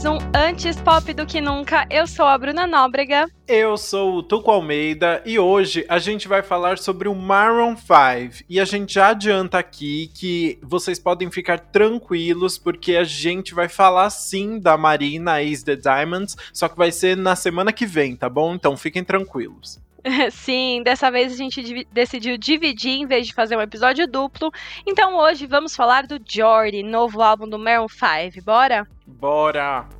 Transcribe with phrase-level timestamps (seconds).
[0.00, 1.86] mais um Antes Pop do que Nunca.
[1.90, 3.28] Eu sou a Bruna Nóbrega.
[3.46, 8.44] Eu sou o Tuco Almeida e hoje a gente vai falar sobre o Maroon 5.
[8.48, 13.68] E a gente já adianta aqui que vocês podem ficar tranquilos porque a gente vai
[13.68, 18.16] falar sim da Marina Ace the Diamonds, só que vai ser na semana que vem,
[18.16, 18.54] tá bom?
[18.54, 19.78] Então fiquem tranquilos.
[20.30, 24.50] Sim, dessa vez a gente decidiu dividir em vez de fazer um episódio duplo.
[24.86, 28.44] Então hoje vamos falar do Jordi, novo álbum do Maroon 5.
[28.44, 28.86] Bora?
[29.06, 29.99] Bora!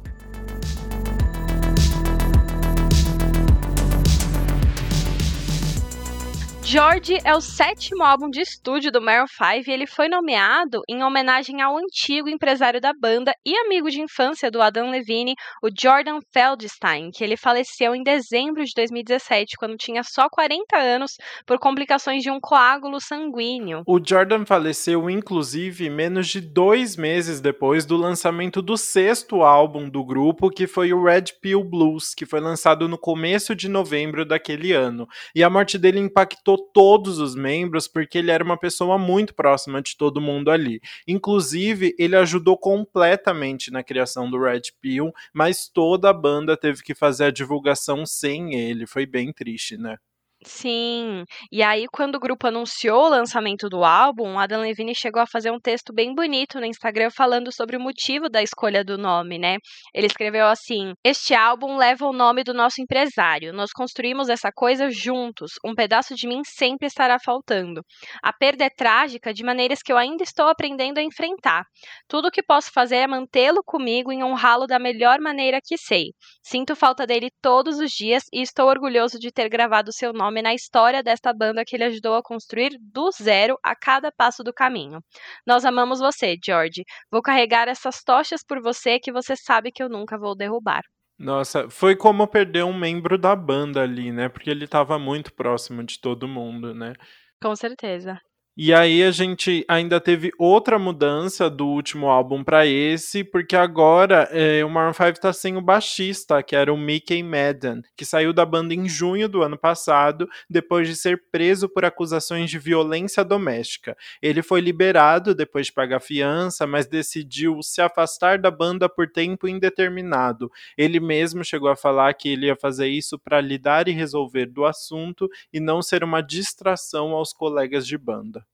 [6.71, 11.03] George é o sétimo álbum de estúdio do Maroon 5 e ele foi nomeado em
[11.03, 16.21] homenagem ao antigo empresário da banda e amigo de infância do Adam Levine, o Jordan
[16.33, 22.23] Feldstein, que ele faleceu em dezembro de 2017, quando tinha só 40 anos, por complicações
[22.23, 23.83] de um coágulo sanguíneo.
[23.85, 30.05] O Jordan faleceu, inclusive, menos de dois meses depois do lançamento do sexto álbum do
[30.05, 34.73] grupo, que foi o Red Pill Blues, que foi lançado no começo de novembro daquele
[34.73, 35.09] ano.
[35.35, 39.83] E a morte dele impactou todos os membros porque ele era uma pessoa muito próxima
[39.83, 40.81] de todo mundo ali.
[41.07, 46.95] Inclusive, ele ajudou completamente na criação do Red Pill, mas toda a banda teve que
[46.95, 48.87] fazer a divulgação sem ele.
[48.87, 49.97] Foi bem triste, né?
[50.43, 51.25] Sim.
[51.53, 55.51] E aí, quando o grupo anunciou o lançamento do álbum, Adam Levine chegou a fazer
[55.51, 59.59] um texto bem bonito no Instagram falando sobre o motivo da escolha do nome, né?
[59.95, 63.53] Ele escreveu assim: Este álbum leva o nome do nosso empresário.
[63.53, 65.53] Nós construímos essa coisa juntos.
[65.63, 67.83] Um pedaço de mim sempre estará faltando.
[68.23, 71.65] A perda é trágica de maneiras que eu ainda estou aprendendo a enfrentar.
[72.09, 76.13] Tudo o que posso fazer é mantê-lo comigo e honrá-lo da melhor maneira que sei.
[76.43, 80.43] Sinto falta dele todos os dias e estou orgulhoso de ter gravado seu nome nome
[80.43, 84.53] na história desta banda que ele ajudou a construir do zero a cada passo do
[84.53, 85.01] caminho.
[85.45, 86.85] Nós amamos você, George.
[87.11, 90.83] Vou carregar essas tochas por você que você sabe que eu nunca vou derrubar.
[91.19, 94.29] Nossa, foi como perder um membro da banda ali, né?
[94.29, 96.95] Porque ele estava muito próximo de todo mundo, né?
[97.43, 98.19] Com certeza.
[98.63, 104.29] E aí a gente ainda teve outra mudança do último álbum para esse, porque agora
[104.31, 108.35] é, o Maroon 5 tá sem o baixista, que era o Mickey Madden, que saiu
[108.35, 113.25] da banda em junho do ano passado, depois de ser preso por acusações de violência
[113.25, 113.97] doméstica.
[114.21, 119.49] Ele foi liberado depois de pagar fiança, mas decidiu se afastar da banda por tempo
[119.49, 120.53] indeterminado.
[120.77, 124.67] Ele mesmo chegou a falar que ele ia fazer isso para lidar e resolver do
[124.67, 128.45] assunto e não ser uma distração aos colegas de banda.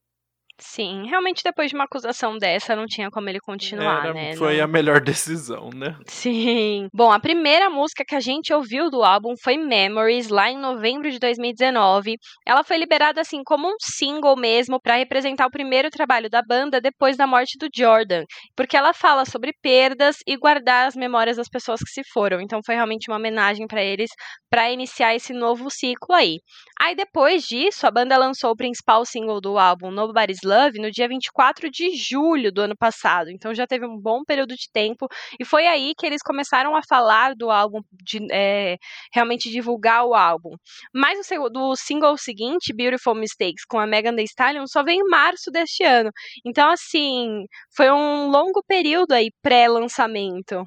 [0.59, 4.37] Sim, realmente depois de uma acusação dessa não tinha como ele continuar, Era, né?
[4.37, 4.65] Foi não...
[4.65, 5.97] a melhor decisão, né?
[6.07, 6.89] Sim.
[6.95, 11.11] Bom, a primeira música que a gente ouviu do álbum foi Memories, lá em novembro
[11.11, 12.17] de 2019.
[12.47, 16.81] Ela foi liberada assim como um single mesmo para representar o primeiro trabalho da banda
[16.81, 18.25] depois da morte do Jordan,
[18.57, 22.41] porque ela fala sobre perdas e guardar as memórias das pessoas que se foram.
[22.41, 24.11] Então foi realmente uma homenagem para eles
[24.51, 26.39] para iniciar esse novo ciclo aí.
[26.81, 31.09] Aí depois disso, a banda lançou o principal single do álbum, Nobody's Love no dia
[31.09, 33.31] 24 de julho do ano passado.
[33.31, 35.07] Então já teve um bom período de tempo.
[35.39, 38.77] E foi aí que eles começaram a falar do álbum, de é,
[39.13, 40.51] realmente divulgar o álbum.
[40.95, 45.11] Mas o do single seguinte, Beautiful Mistakes, com a Megan Thee Stallion, só veio em
[45.11, 46.11] março deste ano.
[46.45, 47.45] Então, assim,
[47.77, 50.65] foi um longo período aí pré-lançamento.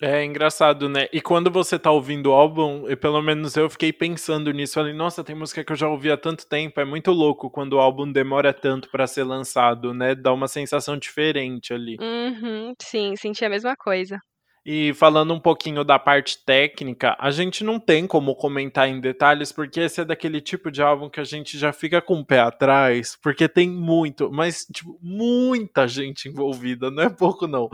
[0.00, 1.08] É engraçado, né?
[1.12, 4.74] E quando você tá ouvindo o álbum, pelo menos eu fiquei pensando nisso.
[4.74, 6.80] Falei, nossa, tem música que eu já ouvi há tanto tempo.
[6.80, 10.14] É muito louco quando o álbum demora tanto para ser lançado, né?
[10.14, 11.96] Dá uma sensação diferente ali.
[12.00, 14.20] Uhum, sim, senti a mesma coisa.
[14.70, 19.50] E falando um pouquinho da parte técnica, a gente não tem como comentar em detalhes,
[19.50, 22.40] porque esse é daquele tipo de álbum que a gente já fica com o pé
[22.40, 27.70] atrás, porque tem muito, mas, tipo, muita gente envolvida, não é pouco não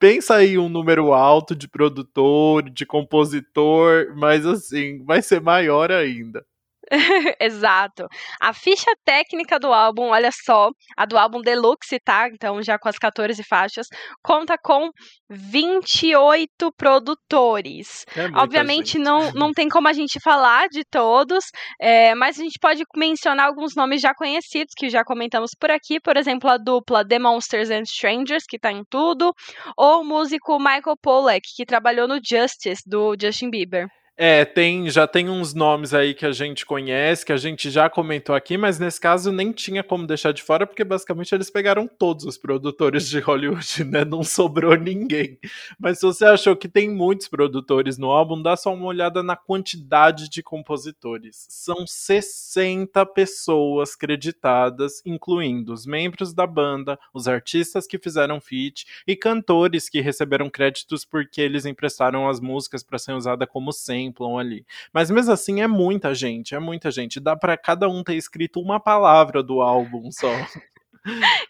[0.00, 6.44] pensa aí um número alto de produtor, de compositor, mas assim, vai ser maior ainda.
[7.40, 8.06] Exato.
[8.40, 12.28] A ficha técnica do álbum, olha só, a do álbum Deluxe, tá?
[12.28, 13.86] Então, já com as 14 faixas,
[14.22, 14.90] conta com
[15.28, 18.04] 28 produtores.
[18.16, 19.02] É Obviamente, gente.
[19.02, 21.44] não, não tem como a gente falar de todos,
[21.80, 26.00] é, mas a gente pode mencionar alguns nomes já conhecidos, que já comentamos por aqui.
[26.00, 29.32] Por exemplo, a dupla The Monsters and Strangers, que tá em tudo,
[29.76, 33.86] ou o músico Michael Pollack, que trabalhou no Justice, do Justin Bieber.
[34.22, 37.88] É, tem, já tem uns nomes aí que a gente conhece, que a gente já
[37.88, 41.88] comentou aqui, mas nesse caso nem tinha como deixar de fora, porque basicamente eles pegaram
[41.88, 44.04] todos os produtores de Hollywood, né?
[44.04, 45.38] Não sobrou ninguém.
[45.78, 49.36] Mas se você achou que tem muitos produtores no álbum, dá só uma olhada na
[49.36, 51.46] quantidade de compositores.
[51.48, 59.16] São 60 pessoas creditadas, incluindo os membros da banda, os artistas que fizeram feat e
[59.16, 64.38] cantores que receberam créditos porque eles emprestaram as músicas para ser usada como sempre contemplam
[64.38, 64.66] ali.
[64.92, 67.20] Mas mesmo assim é muita gente, é muita gente.
[67.20, 70.30] Dá para cada um ter escrito uma palavra do álbum só.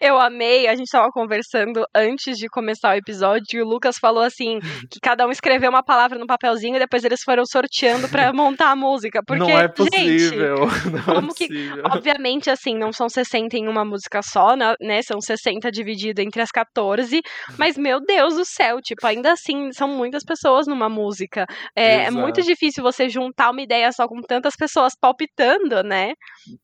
[0.01, 4.23] Eu amei, a gente tava conversando antes de começar o episódio e o Lucas falou
[4.23, 4.61] assim
[4.91, 8.71] que cada um escreveu uma palavra no papelzinho e depois eles foram sorteando para montar
[8.71, 9.21] a música.
[9.27, 10.69] Porque, não é possível.
[10.69, 11.83] Gente, não como é possível.
[11.83, 11.97] que.
[11.97, 14.75] Obviamente, assim, não são 60 em uma música só, né?
[14.81, 17.21] né são 60 dividido entre as 14.
[17.59, 21.47] Mas, meu Deus do céu, tipo, ainda assim, são muitas pessoas numa música.
[21.77, 26.13] É, é muito difícil você juntar uma ideia só com tantas pessoas palpitando, né?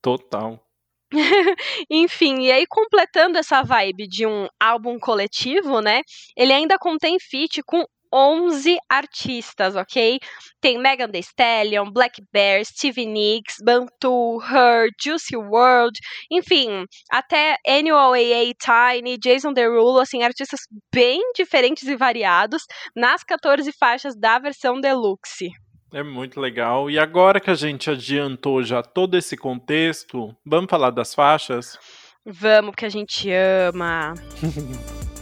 [0.00, 0.65] Total.
[1.91, 6.03] Enfim, e aí completando essa vibe de um álbum coletivo, né?
[6.37, 10.19] Ele ainda contém feat com 11 artistas, ok?
[10.61, 15.99] Tem Megan Thee Stallion, Black Bear, Stevie Nicks, Bantu, Her, Juicy World,
[16.31, 20.61] enfim, até NOAA, Tiny, Jason Derulo, assim, artistas
[20.93, 22.62] bem diferentes e variados
[22.94, 25.50] nas 14 faixas da versão deluxe.
[25.93, 26.91] É muito legal.
[26.91, 31.79] E agora que a gente adiantou já todo esse contexto, vamos falar das faixas?
[32.25, 34.15] Vamos, porque a gente ama.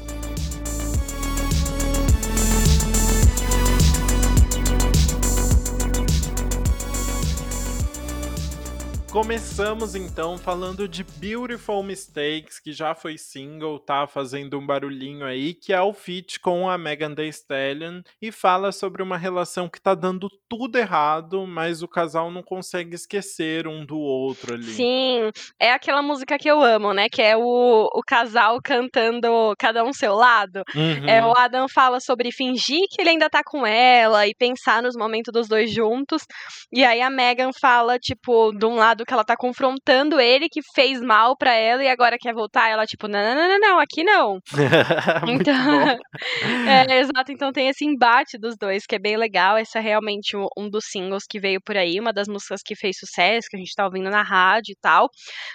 [9.14, 15.54] Começamos então falando de Beautiful Mistakes, que já foi single, tá fazendo um barulhinho aí,
[15.54, 19.80] que é o feat com a Megan Thee Stallion e fala sobre uma relação que
[19.80, 24.64] tá dando tudo errado, mas o casal não consegue esquecer um do outro ali.
[24.64, 25.30] Sim,
[25.60, 27.08] é aquela música que eu amo, né?
[27.08, 30.64] Que é o, o casal cantando cada um seu lado.
[30.74, 31.08] Uhum.
[31.08, 34.96] É, o Adam fala sobre fingir que ele ainda tá com ela e pensar nos
[34.96, 36.24] momentos dos dois juntos.
[36.72, 40.60] E aí a Megan fala, tipo, de um lado que ela tá confrontando ele, que
[40.74, 42.68] fez mal para ela e agora quer voltar.
[42.68, 44.38] Ela, tipo, não, não, não, não, não aqui não.
[45.28, 45.98] então,
[46.68, 47.32] é, exato.
[47.32, 49.58] Então tem esse embate dos dois, que é bem legal.
[49.58, 52.96] Esse é realmente um dos singles que veio por aí, uma das músicas que fez
[52.98, 55.08] sucesso, que a gente tá ouvindo na rádio e tal.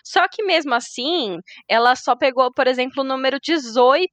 [0.04, 1.38] Só que mesmo assim,
[1.68, 4.08] ela só pegou, por exemplo, o número 18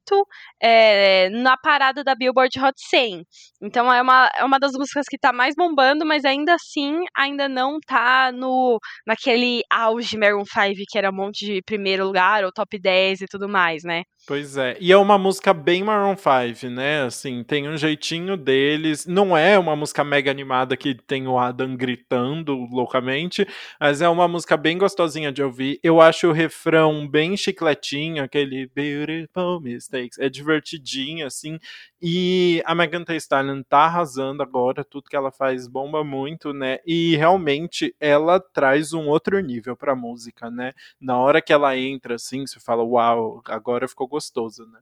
[0.61, 3.23] é, na parada da Billboard Hot 100.
[3.61, 7.47] Então é uma, é uma das músicas que tá mais bombando, mas ainda assim, ainda
[7.49, 12.43] não tá no, naquele aquele auge Maroon 5 que era um monte de primeiro lugar
[12.45, 14.03] ou top 10 e tudo mais, né?
[14.27, 17.03] Pois é, e é uma música bem Maroon 5, né?
[17.03, 19.05] Assim, tem um jeitinho deles.
[19.05, 23.47] Não é uma música mega animada que tem o Adam gritando loucamente,
[23.79, 25.79] mas é uma música bem gostosinha de ouvir.
[25.81, 30.19] Eu acho o refrão bem chicletinho, aquele Beautiful Mistakes.
[30.19, 31.57] É divertidinho, assim.
[32.01, 36.79] E a Megan Thee Stallion tá arrasando agora, tudo que ela faz bomba muito, né?
[36.85, 40.73] E realmente ela traz um outro nível pra música, né?
[40.99, 44.79] Na hora que ela entra, assim, você fala, uau, agora ficou gostoso, né?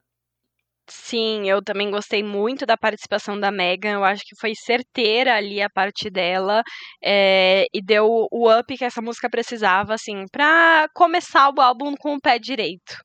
[0.87, 3.93] Sim, eu também gostei muito da participação da Megan.
[3.93, 6.61] Eu acho que foi certeira ali a parte dela
[7.03, 12.15] é, e deu o up que essa música precisava, assim, pra começar o álbum com
[12.15, 12.95] o pé direito.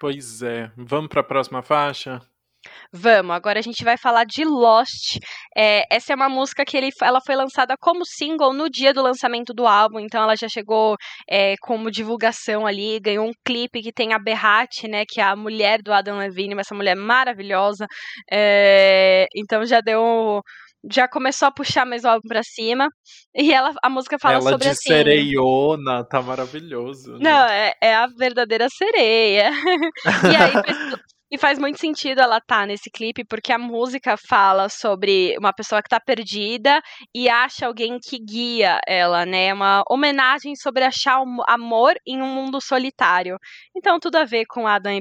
[0.00, 0.72] Pois é.
[0.76, 2.20] Vamos para a próxima faixa?
[2.92, 5.18] Vamos, agora a gente vai falar de Lost.
[5.56, 9.02] É, essa é uma música que ele, ela foi lançada como single no dia do
[9.02, 10.96] lançamento do álbum, então ela já chegou
[11.28, 15.36] é, como divulgação ali, ganhou um clipe que tem a Berrat, né, que é a
[15.36, 17.86] mulher do Adam Levine, essa mulher maravilhosa.
[18.30, 20.42] É, então já deu
[20.90, 22.88] já começou a puxar mais o álbum pra cima.
[23.34, 24.88] E ela, a música fala ela sobre de assim.
[24.88, 27.12] sereiona, tá maravilhoso.
[27.12, 27.18] Né?
[27.20, 29.50] Não, é, é, a verdadeira sereia.
[30.24, 30.52] e aí
[31.30, 35.52] e faz muito sentido ela estar tá nesse clipe, porque a música fala sobre uma
[35.52, 36.80] pessoa que está perdida
[37.14, 39.46] e acha alguém que guia ela, né?
[39.46, 43.38] É uma homenagem sobre achar amor em um mundo solitário.
[43.76, 45.00] Então, tudo a ver com Adam e.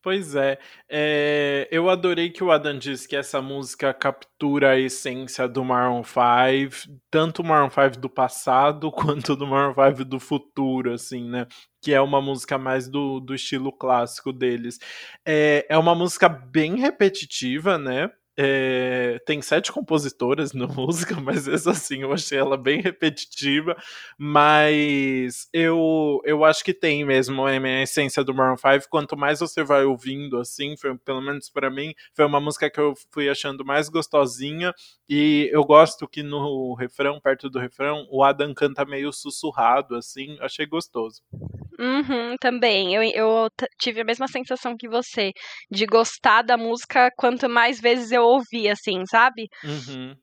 [0.00, 5.48] Pois é, é, eu adorei que o Adam disse que essa música captura a essência
[5.48, 10.92] do Maroon 5, tanto o Maroon 5 do passado quanto do Maroon 5 do futuro,
[10.92, 11.46] assim, né?
[11.82, 14.78] Que é uma música mais do, do estilo clássico deles.
[15.26, 18.08] É, é uma música bem repetitiva, né?
[18.40, 23.76] É, tem sete compositoras na música, mas essa assim eu achei ela bem repetitiva.
[24.16, 28.88] Mas eu, eu acho que tem mesmo a essência do Maroon 5.
[28.88, 32.78] Quanto mais você vai ouvindo, assim, foi, pelo menos para mim, foi uma música que
[32.78, 34.72] eu fui achando mais gostosinha.
[35.08, 40.36] E eu gosto que no refrão, perto do refrão, o Adam canta meio sussurrado, assim,
[40.40, 41.22] achei gostoso.
[41.78, 42.94] Uhum, também.
[42.94, 45.32] Eu, eu tive a mesma sensação que você,
[45.70, 49.46] de gostar da música quanto mais vezes eu ouvi, assim, sabe?
[49.62, 50.14] Uhum.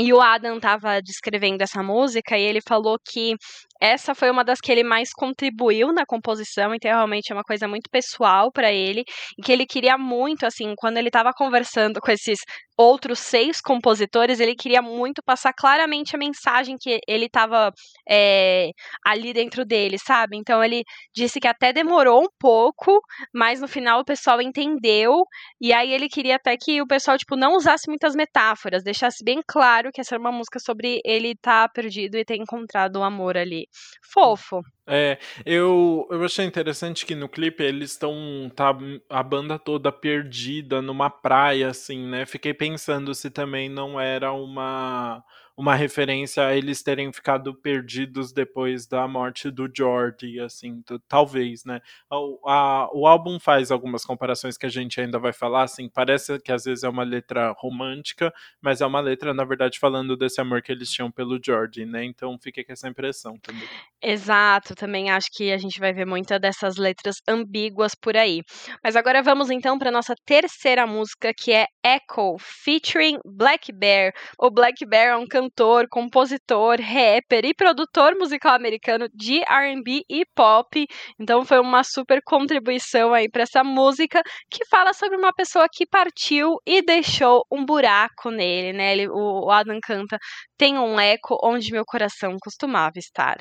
[0.00, 3.34] E o Adam tava descrevendo essa música e ele falou que
[3.80, 7.66] essa foi uma das que ele mais contribuiu na composição, então realmente é uma coisa
[7.66, 9.02] muito pessoal para ele,
[9.36, 12.38] e que ele queria muito, assim, quando ele estava conversando com esses
[12.78, 17.72] outros seis compositores, ele queria muito passar claramente a mensagem que ele estava
[18.08, 18.70] é,
[19.04, 20.36] ali dentro dele, sabe?
[20.36, 23.00] Então ele disse que até demorou um pouco,
[23.34, 25.24] mas no final o pessoal entendeu,
[25.60, 29.42] e aí ele queria até que o pessoal, tipo, não usasse muitas metáforas, deixasse bem
[29.46, 33.02] claro que essa era uma música sobre ele estar tá perdido e ter encontrado o
[33.02, 33.66] amor ali
[34.12, 34.62] fofo.
[34.90, 38.50] É, eu, eu achei interessante que no clipe eles estão.
[38.56, 38.74] Tá
[39.10, 42.24] a banda toda perdida numa praia, assim, né?
[42.24, 45.22] Fiquei pensando se também não era uma
[45.58, 51.80] uma referência a eles terem ficado perdidos depois da morte do George, assim, talvez, né?
[52.08, 56.38] O, a, o álbum faz algumas comparações que a gente ainda vai falar, assim, parece
[56.38, 60.40] que às vezes é uma letra romântica, mas é uma letra, na verdade, falando desse
[60.40, 62.04] amor que eles tinham pelo George, né?
[62.04, 63.68] Então fica com essa impressão também.
[64.00, 68.42] Exato, também acho que a gente vai ver muita dessas letras ambíguas por aí.
[68.80, 74.12] Mas agora vamos então para nossa terceira música, que é Echo, featuring Black Bear.
[74.38, 80.02] O Black Bear é um cantor cantor, compositor, rapper e produtor musical americano de R&B
[80.08, 80.86] e pop.
[81.18, 85.86] Então foi uma super contribuição aí para essa música que fala sobre uma pessoa que
[85.86, 88.92] partiu e deixou um buraco nele, né?
[88.92, 90.18] Ele, o Adam canta
[90.56, 93.36] tem um eco onde meu coração costumava estar.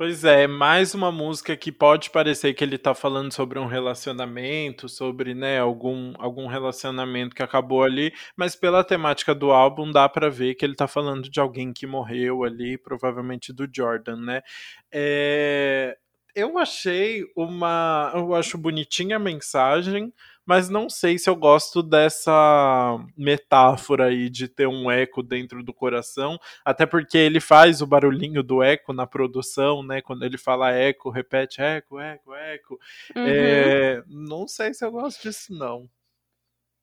[0.00, 4.88] Pois é, mais uma música que pode parecer que ele tá falando sobre um relacionamento,
[4.88, 10.30] sobre, né, algum, algum relacionamento que acabou ali, mas pela temática do álbum dá para
[10.30, 14.40] ver que ele tá falando de alguém que morreu ali, provavelmente do Jordan, né?
[14.90, 15.98] É,
[16.34, 18.10] eu achei uma.
[18.14, 20.10] Eu acho bonitinha a mensagem,
[20.50, 25.72] mas não sei se eu gosto dessa metáfora aí de ter um eco dentro do
[25.72, 30.02] coração, até porque ele faz o barulhinho do eco na produção, né?
[30.02, 32.80] Quando ele fala eco, repete eco, eco, eco.
[33.14, 33.26] Uhum.
[33.28, 35.88] É, não sei se eu gosto disso, não.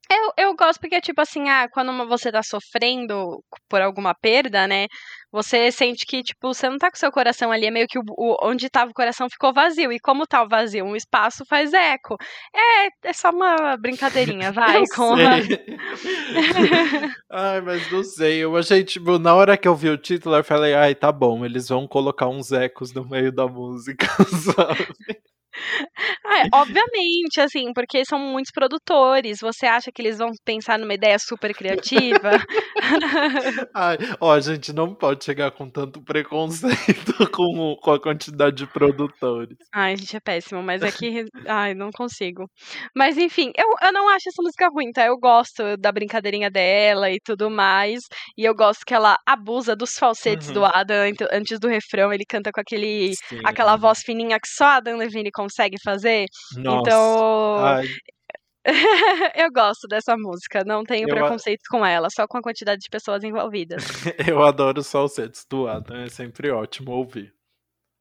[0.10, 4.88] Eu, eu gosto porque, tipo assim, ah, quando você tá sofrendo por alguma perda, né?
[5.32, 8.04] Você sente que, tipo, você não tá com seu coração ali, é meio que o,
[8.18, 9.92] o, onde tava o coração ficou vazio.
[9.92, 10.86] E como tá o vazio?
[10.86, 12.16] Um espaço faz eco.
[12.56, 14.78] É, é só uma brincadeirinha, vai.
[14.78, 15.68] eu com sei.
[17.30, 18.38] ai, mas não sei.
[18.40, 21.46] Eu achei, tipo, na hora que eu vi o título, eu falei, ai, tá bom,
[21.46, 24.08] eles vão colocar uns ecos no meio da música,
[24.56, 24.88] sabe?
[26.26, 29.40] Ah, obviamente, assim, porque são muitos produtores.
[29.42, 32.32] Você acha que eles vão pensar numa ideia super criativa?
[33.74, 38.68] Ai, ó, a gente não pode chegar com tanto preconceito com, com a quantidade de
[38.68, 39.58] produtores.
[39.74, 41.26] Ai, a gente é péssimo, mas é que.
[41.48, 42.50] Ai, não consigo.
[42.96, 45.06] Mas enfim, eu, eu não acho essa música ruim, tá?
[45.06, 48.02] Eu gosto da brincadeirinha dela e tudo mais.
[48.38, 50.54] E eu gosto que ela abusa dos falsetes uhum.
[50.54, 50.98] do Adam
[51.32, 52.14] antes do refrão.
[52.14, 55.47] Ele canta com aquele, aquela voz fininha que só a Adam Levine consegue
[55.84, 56.26] fazer.
[56.56, 56.80] Nossa.
[56.80, 57.66] Então.
[57.66, 57.86] Ai.
[59.36, 61.70] eu gosto dessa música, não tenho eu preconceito a...
[61.70, 63.84] com ela, só com a quantidade de pessoas envolvidas.
[64.28, 67.34] eu adoro os falsetes do Adam, é sempre ótimo ouvir.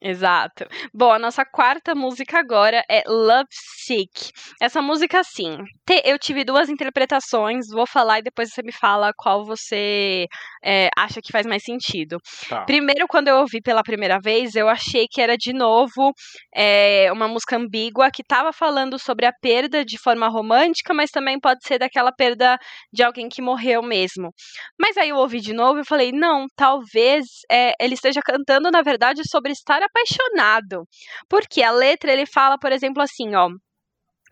[0.01, 0.67] Exato.
[0.93, 4.31] Bom, a nossa quarta música agora é Love Sick.
[4.61, 9.13] Essa música, assim, te, eu tive duas interpretações, vou falar e depois você me fala
[9.17, 10.27] qual você
[10.67, 12.19] é, acha que faz mais sentido.
[12.49, 12.65] Tá.
[12.65, 16.13] Primeiro, quando eu ouvi pela primeira vez, eu achei que era de novo
[16.55, 21.39] é, uma música ambígua que estava falando sobre a perda de forma romântica, mas também
[21.39, 22.59] pode ser daquela perda
[22.93, 24.33] de alguém que morreu mesmo.
[24.81, 28.83] Mas aí eu ouvi de novo e falei, não, talvez é, ele esteja cantando, na
[28.83, 30.85] verdade, sobre estar apaixonado.
[31.29, 33.49] Porque a letra ele fala, por exemplo, assim, ó.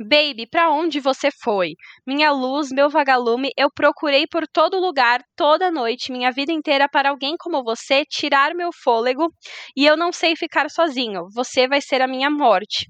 [0.01, 1.75] Baby, para onde você foi?
[2.05, 7.11] Minha luz, meu vagalume, eu procurei por todo lugar, toda noite, minha vida inteira para
[7.11, 9.33] alguém como você tirar meu fôlego
[9.77, 11.29] e eu não sei ficar sozinho.
[11.33, 12.89] Você vai ser a minha morte.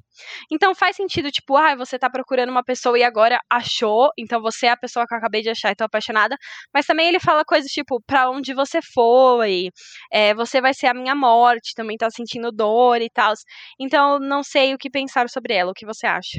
[0.50, 4.66] Então faz sentido, tipo, ah, você tá procurando uma pessoa e agora achou, então você
[4.66, 6.36] é a pessoa que eu acabei de achar e tô apaixonada.
[6.72, 9.68] Mas também ele fala coisas tipo, pra onde você foi,
[10.10, 13.34] é, você vai ser a minha morte, também tá sentindo dor e tal.
[13.78, 16.38] Então não sei o que pensar sobre ela, o que você acha?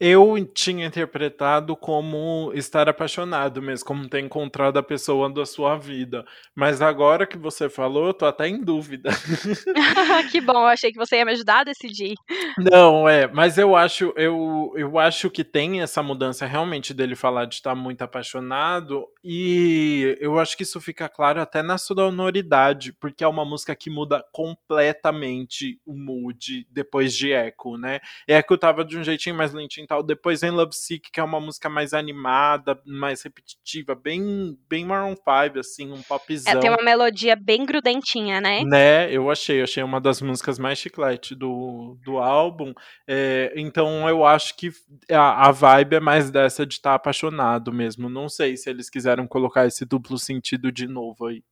[0.00, 6.24] Eu tinha interpretado como estar apaixonado mesmo, como ter encontrado a pessoa da sua vida.
[6.54, 9.10] Mas agora que você falou, eu tô até em dúvida.
[10.32, 12.14] que bom, eu achei que você ia me ajudar a decidir.
[12.56, 17.44] Não, é, mas eu acho, eu, eu acho que tem essa mudança realmente dele falar
[17.44, 23.22] de estar muito apaixonado, e eu acho que isso fica claro até na sonoridade, porque
[23.22, 28.00] é uma música que muda completamente o mood depois de Echo, né?
[28.26, 30.02] Echo tava de um jeitinho mais lentinho tal.
[30.04, 35.16] Depois vem Love Sick, que é uma música mais animada, mais repetitiva, bem, bem Maroon
[35.16, 36.52] 5, assim, um popzão.
[36.52, 38.62] É, tem uma melodia bem grudentinha, né?
[38.62, 42.72] Né, eu achei, achei uma das músicas mais chiclete do, do álbum.
[43.08, 44.70] É, então eu acho que
[45.10, 48.08] a, a vibe é mais dessa de estar tá apaixonado mesmo.
[48.08, 51.42] Não sei se eles quiseram colocar esse duplo sentido de novo aí.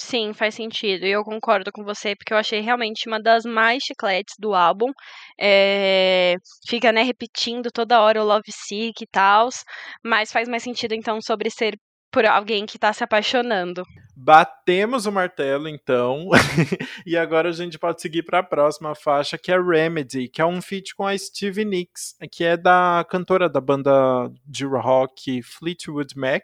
[0.00, 1.04] Sim, faz sentido.
[1.06, 4.92] E eu concordo com você, porque eu achei realmente uma das mais chicletes do álbum.
[5.38, 6.36] É...
[6.68, 9.48] Fica, né, repetindo toda hora o Love Sick e tal.
[10.04, 11.76] Mas faz mais sentido, então, sobre ser
[12.10, 13.82] por alguém que tá se apaixonando.
[14.20, 16.28] Batemos o martelo, então.
[17.06, 20.44] e agora a gente pode seguir para a próxima faixa, que é Remedy, que é
[20.44, 26.18] um feat com a Stevie Nicks, que é da cantora da banda de rock Fleetwood
[26.18, 26.42] Mac.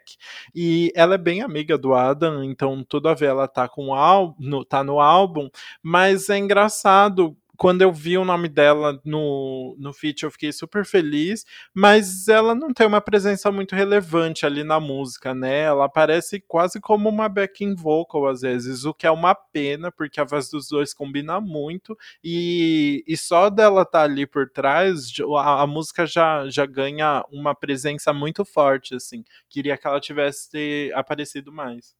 [0.55, 4.63] E ela é bem amiga do Adam, então tudo a ela tá, com o no,
[4.63, 5.49] tá no álbum.
[5.83, 10.85] Mas é engraçado quando eu vi o nome dela no, no feat, eu fiquei super
[10.85, 15.61] feliz, mas ela não tem uma presença muito relevante ali na música, né?
[15.61, 20.19] Ela aparece quase como uma backing vocal às vezes, o que é uma pena, porque
[20.19, 25.11] a voz dos dois combina muito, e, e só dela estar tá ali por trás,
[25.37, 29.23] a, a, música já, já ganha uma presença muito forte, assim.
[29.49, 31.95] Queria que ela tivesse aparecido mais.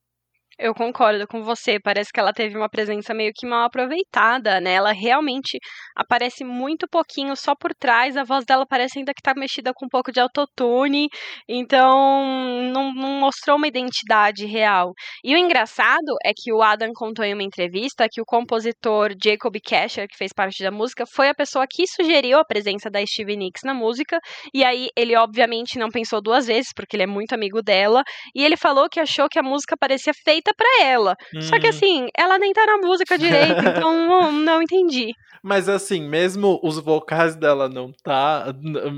[0.58, 1.78] Eu concordo com você.
[1.82, 4.72] Parece que ela teve uma presença meio que mal aproveitada, né?
[4.76, 5.60] Ela realmente
[5.94, 8.16] aparece muito pouquinho só por trás.
[8.16, 11.10] A voz dela parece ainda que tá mexida com um pouco de autotune.
[11.48, 12.24] Então,
[12.72, 14.94] não, não mostrou uma identidade real.
[15.26, 19.58] E o engraçado é que o Adam contou em uma entrevista que o compositor Jacob
[19.62, 23.36] Casher, que fez parte da música, foi a pessoa que sugeriu a presença da Stevie
[23.36, 24.22] Nicks na música.
[24.54, 28.04] E aí, ele obviamente não pensou duas vezes, porque ele é muito amigo dela.
[28.34, 31.18] E ele falou que achou que a música parecia feita feita para ela.
[31.34, 31.42] Hum.
[31.42, 31.70] Só que uhum.
[31.70, 35.14] assim, ela nem tá na música direito, então não, não entendi.
[35.42, 38.52] Mas assim, mesmo os vocais dela não tá,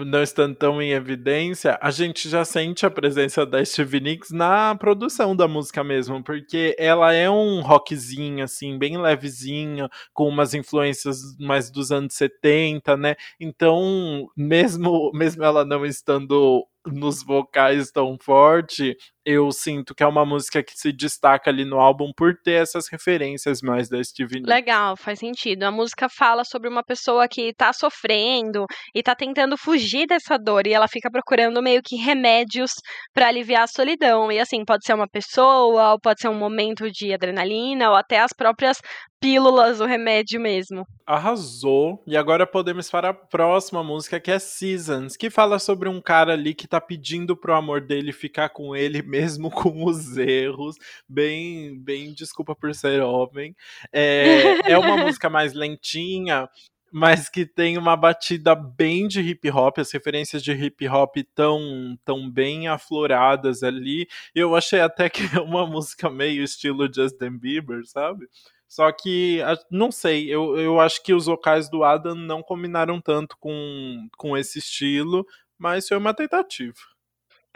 [0.06, 4.74] não estando tão em evidência, a gente já sente a presença da Stevie Nicks na
[4.76, 11.20] produção da música mesmo, porque ela é um rockzinho assim, bem levezinho, com umas influências
[11.38, 13.16] mais dos anos 70, né?
[13.40, 18.96] Então, mesmo mesmo ela não estando nos vocais tão forte,
[19.30, 22.88] eu sinto que é uma música que se destaca ali no álbum por ter essas
[22.88, 24.50] referências mais da Stevie Nicks.
[24.50, 25.64] Legal, faz sentido.
[25.64, 30.66] A música fala sobre uma pessoa que tá sofrendo e tá tentando fugir dessa dor
[30.66, 32.72] e ela fica procurando meio que remédios
[33.14, 34.32] para aliviar a solidão.
[34.32, 38.20] E assim, pode ser uma pessoa, ou pode ser um momento de adrenalina, ou até
[38.20, 38.78] as próprias
[39.20, 40.86] pílulas, o remédio mesmo.
[41.06, 42.04] Arrasou.
[42.06, 46.34] E agora podemos para a próxima música, que é Seasons, que fala sobre um cara
[46.34, 50.76] ali que tá pedindo pro amor dele ficar com ele mesmo com os erros.
[51.08, 53.56] Bem, bem, desculpa por ser homem.
[53.92, 56.50] É, é uma música mais lentinha,
[56.92, 61.98] mas que tem uma batida bem de hip hop, as referências de hip hop tão,
[62.06, 64.08] tão bem afloradas ali.
[64.34, 68.28] Eu achei até que é uma música meio estilo Justin Bieber, sabe?
[68.68, 69.40] Só que,
[69.72, 74.36] não sei, eu, eu acho que os vocais do Adam não combinaram tanto com, com
[74.38, 75.26] esse estilo,
[75.58, 76.80] mas foi uma tentativa.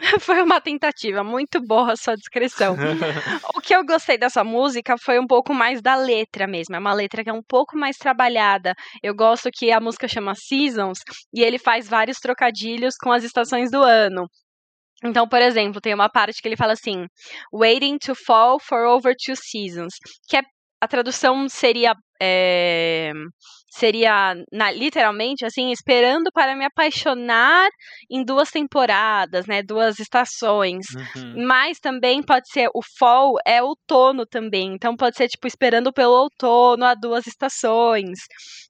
[0.20, 2.74] foi uma tentativa, muito boa a sua descrição.
[3.54, 6.74] o que eu gostei dessa música foi um pouco mais da letra mesmo.
[6.74, 8.74] É uma letra que é um pouco mais trabalhada.
[9.02, 10.98] Eu gosto que a música chama Seasons
[11.32, 14.26] e ele faz vários trocadilhos com as estações do ano.
[15.04, 17.06] Então, por exemplo, tem uma parte que ele fala assim:
[17.52, 19.94] Waiting to fall for over two seasons,
[20.28, 20.42] que é
[20.80, 23.12] a tradução seria é,
[23.68, 27.68] seria na, literalmente assim esperando para me apaixonar
[28.10, 30.86] em duas temporadas né duas estações.
[31.16, 31.46] Uhum.
[31.46, 36.12] mas também pode ser o fall é outono também então pode ser tipo esperando pelo
[36.12, 38.18] outono a duas estações.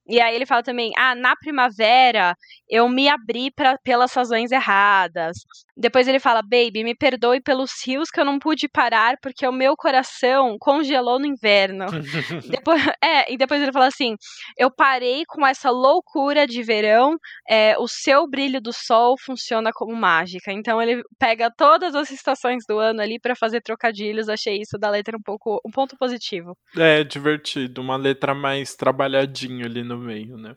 [0.07, 2.35] E aí ele fala também ah na primavera
[2.69, 5.37] eu me abri pra, pelas razões erradas.
[5.75, 9.51] Depois ele fala baby me perdoe pelos rios que eu não pude parar porque o
[9.51, 11.85] meu coração congelou no inverno.
[12.49, 14.15] Depois é depois ele fala assim:
[14.57, 19.95] eu parei com essa loucura de verão, é, o seu brilho do sol funciona como
[19.95, 20.51] mágica.
[20.51, 24.29] Então ele pega todas as estações do ano ali para fazer trocadilhos.
[24.29, 26.57] Achei isso da letra um pouco um ponto positivo.
[26.77, 30.55] É divertido, uma letra mais trabalhadinho ali no meio, né?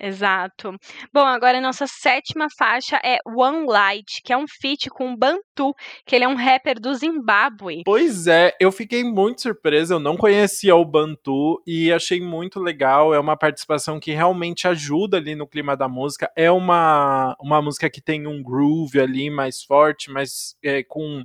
[0.00, 0.74] Exato.
[1.12, 5.74] Bom, agora a nossa sétima faixa é One Light, que é um feat com Bantu,
[6.06, 7.82] que ele é um rapper do Zimbábue.
[7.84, 13.12] Pois é, eu fiquei muito surpresa, eu não conhecia o Bantu e achei muito legal,
[13.12, 17.90] é uma participação que realmente ajuda ali no clima da música, é uma, uma música
[17.90, 21.22] que tem um groove ali mais forte, mas é, com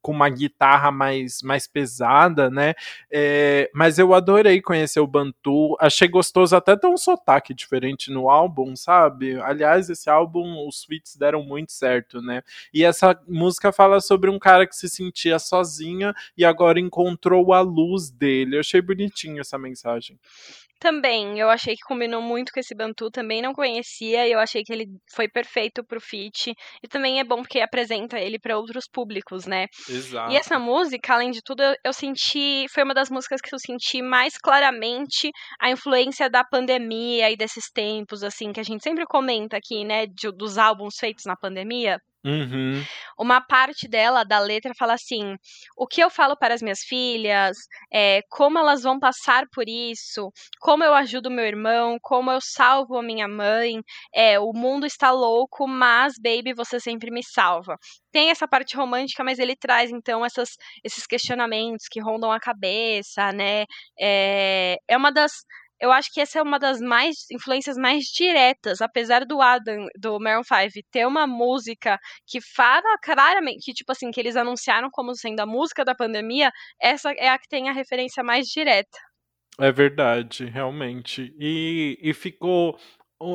[0.00, 2.74] com uma guitarra mais, mais pesada, né?
[3.10, 8.28] É, mas eu adorei conhecer o Bantu, achei gostoso até ter um sotaque diferente no
[8.30, 9.40] álbum, sabe?
[9.40, 12.42] Aliás, esse álbum, os feats deram muito certo, né?
[12.72, 17.60] E essa música fala sobre um cara que se sentia sozinha e agora encontrou a
[17.60, 18.56] luz dele.
[18.56, 20.18] Eu achei bonitinho essa mensagem.
[20.78, 24.62] Também, eu achei que combinou muito com esse Bantu, também não conhecia, e eu achei
[24.62, 26.54] que ele foi perfeito pro feat.
[26.82, 29.66] E também é bom porque apresenta ele para outros públicos, né?
[29.88, 30.32] Exato.
[30.32, 32.66] E essa música, além de tudo, eu, eu senti.
[32.72, 37.70] Foi uma das músicas que eu senti mais claramente a influência da pandemia e desses
[37.70, 40.06] tempos, assim, que a gente sempre comenta aqui, né?
[40.06, 41.98] De, dos álbuns feitos na pandemia.
[42.28, 42.84] Uhum.
[43.18, 45.34] Uma parte dela, da letra, fala assim:
[45.76, 47.56] o que eu falo para as minhas filhas,
[47.90, 52.98] é, como elas vão passar por isso, como eu ajudo meu irmão, como eu salvo
[52.98, 53.80] a minha mãe.
[54.14, 57.76] É, o mundo está louco, mas, baby, você sempre me salva.
[58.12, 60.50] Tem essa parte romântica, mas ele traz, então, essas,
[60.84, 63.64] esses questionamentos que rondam a cabeça, né?
[63.98, 65.32] É, é uma das
[65.80, 70.18] eu acho que essa é uma das mais influências mais diretas, apesar do Adam, do
[70.18, 75.14] Maroon 5 ter uma música que fala claramente, que tipo assim, que eles anunciaram como
[75.14, 78.98] sendo a música da pandemia, essa é a que tem a referência mais direta.
[79.60, 81.34] É verdade, realmente.
[81.36, 82.78] E, e ficou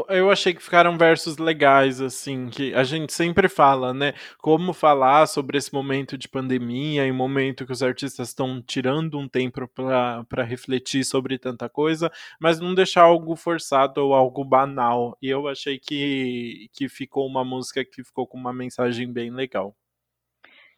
[0.09, 4.13] eu achei que ficaram versos legais, assim, que a gente sempre fala, né?
[4.37, 9.27] Como falar sobre esse momento de pandemia, em momento que os artistas estão tirando um
[9.27, 15.17] tempo para refletir sobre tanta coisa, mas não deixar algo forçado ou algo banal.
[15.21, 19.75] E eu achei que, que ficou uma música que ficou com uma mensagem bem legal.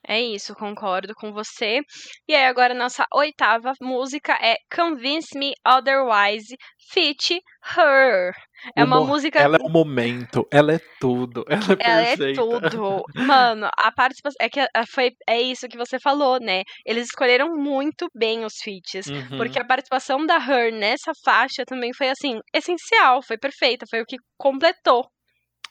[0.08, 1.82] É isso, concordo com você.
[2.28, 6.56] E aí, agora nossa oitava música é Convince Me Otherwise,
[6.92, 7.42] Fit
[7.76, 8.34] Her.
[8.76, 9.40] É uma música.
[9.40, 12.42] Ela é o momento, ela é tudo, ela é ela perfeita.
[12.42, 13.04] é tudo.
[13.16, 14.38] Mano, a participação.
[14.40, 14.60] É que
[14.92, 16.64] foi, é isso que você falou, né?
[16.86, 19.08] Eles escolheram muito bem os feats.
[19.08, 19.38] Uhum.
[19.38, 24.06] Porque a participação da Her nessa faixa também foi, assim, essencial, foi perfeita, foi o
[24.06, 25.06] que completou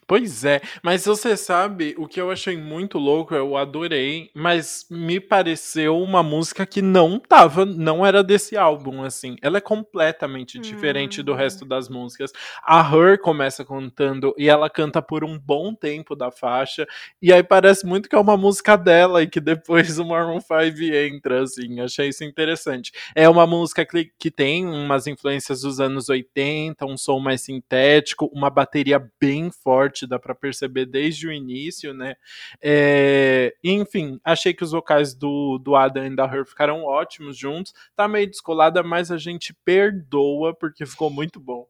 [0.07, 5.19] Pois é, mas você sabe, o que eu achei muito louco, eu adorei, mas me
[5.19, 9.37] pareceu uma música que não tava, não era desse álbum, assim.
[9.41, 11.69] Ela é completamente diferente do resto hum.
[11.69, 12.33] das músicas.
[12.63, 16.87] A Her começa cantando e ela canta por um bom tempo da faixa,
[17.21, 20.83] e aí parece muito que é uma música dela e que depois o Maroon 5
[21.15, 21.81] entra, assim.
[21.81, 22.93] Achei isso interessante.
[23.15, 28.31] É uma música que, que tem umas influências dos anos 80, um som mais sintético,
[28.35, 32.17] uma bateria bem forte forte, dá para perceber desde o início, né?
[32.61, 37.73] É, enfim, achei que os vocais do, do Adam e da Her ficaram ótimos juntos.
[37.95, 41.67] Tá meio descolada, mas a gente perdoa porque ficou muito bom.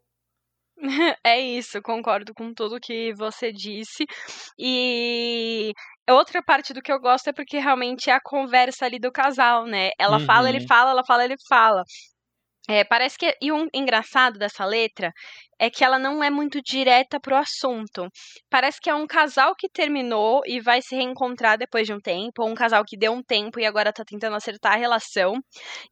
[1.24, 4.04] É isso, concordo com tudo que você disse.
[4.58, 5.72] E
[6.10, 9.64] outra parte do que eu gosto é porque realmente é a conversa ali do casal,
[9.64, 9.90] né?
[9.98, 10.26] Ela uhum.
[10.26, 10.66] fala, ele uhum.
[10.66, 11.82] fala, ela fala, ele fala.
[12.68, 13.36] É, parece que.
[13.42, 15.12] E um engraçado dessa letra
[15.58, 18.08] é que ela não é muito direta pro assunto.
[18.50, 22.42] Parece que é um casal que terminou e vai se reencontrar depois de um tempo,
[22.42, 25.34] ou um casal que deu um tempo e agora tá tentando acertar a relação.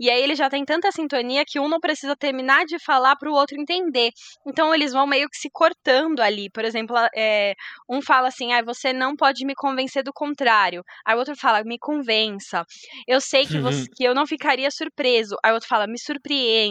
[0.00, 3.32] E aí ele já tem tanta sintonia que um não precisa terminar de falar pro
[3.32, 4.10] outro entender.
[4.46, 6.50] Então eles vão meio que se cortando ali.
[6.50, 7.54] Por exemplo, é,
[7.88, 10.82] um fala assim: ah, você não pode me convencer do contrário.
[11.06, 12.64] Aí o outro fala: me convença.
[13.06, 15.36] Eu sei que, você, que eu não ficaria surpreso.
[15.44, 16.61] Aí o outro fala: me surpreenda.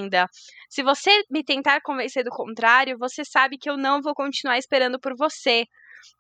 [0.70, 5.00] Se você me tentar convencer do contrário, você sabe que eu não vou continuar esperando
[5.00, 5.66] por você.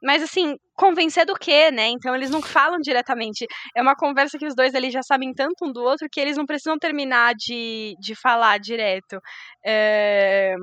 [0.01, 1.87] Mas assim, convencer do quê, né?
[1.87, 3.45] Então eles não falam diretamente.
[3.75, 6.37] É uma conversa que os dois ali já sabem tanto um do outro que eles
[6.37, 9.19] não precisam terminar de, de falar direto.
[9.65, 10.55] É...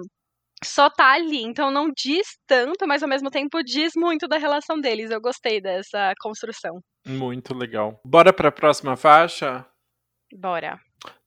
[0.65, 4.81] Só tá ali, então não diz tanto, mas ao mesmo tempo diz muito da relação
[4.81, 5.11] deles.
[5.11, 6.81] Eu gostei dessa construção.
[7.07, 8.01] Muito legal.
[8.05, 9.65] Bora pra próxima faixa?
[10.33, 10.79] Bora.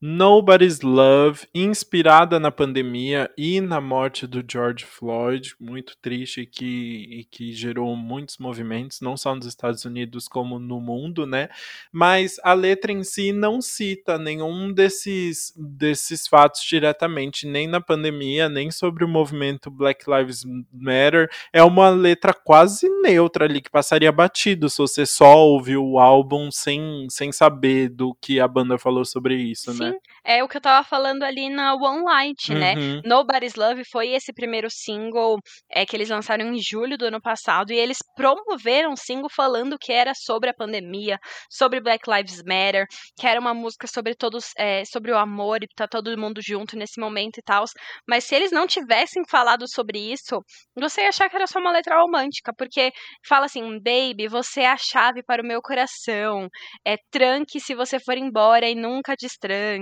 [0.03, 7.07] Nobody's Love, inspirada na pandemia e na morte do George Floyd, muito triste e que,
[7.19, 11.49] e que gerou muitos movimentos, não só nos Estados Unidos como no mundo, né?
[11.91, 18.49] Mas a letra em si não cita nenhum desses, desses fatos diretamente, nem na pandemia,
[18.49, 21.29] nem sobre o movimento Black Lives Matter.
[21.53, 26.49] É uma letra quase neutra ali, que passaria batido se você só ouviu o álbum
[26.49, 29.90] sem, sem saber do que a banda falou sobre isso, Sim, né?
[29.91, 32.75] Sim, é o que eu tava falando ali na One Light, né?
[32.75, 33.01] Uhum.
[33.05, 35.37] Nobody's Love foi esse primeiro single
[35.71, 39.77] é, que eles lançaram em julho do ano passado e eles promoveram um single falando
[39.79, 42.85] que era sobre a pandemia, sobre Black Lives Matter,
[43.17, 46.77] que era uma música sobre todos, é, sobre o amor e tá todo mundo junto
[46.77, 47.65] nesse momento e tal.
[48.07, 50.41] Mas se eles não tivessem falado sobre isso,
[50.75, 52.91] você ia achar que era só uma letra romântica, porque
[53.27, 56.47] fala assim, baby, você é a chave para o meu coração,
[56.85, 59.80] é tranque se você for embora e nunca destranque.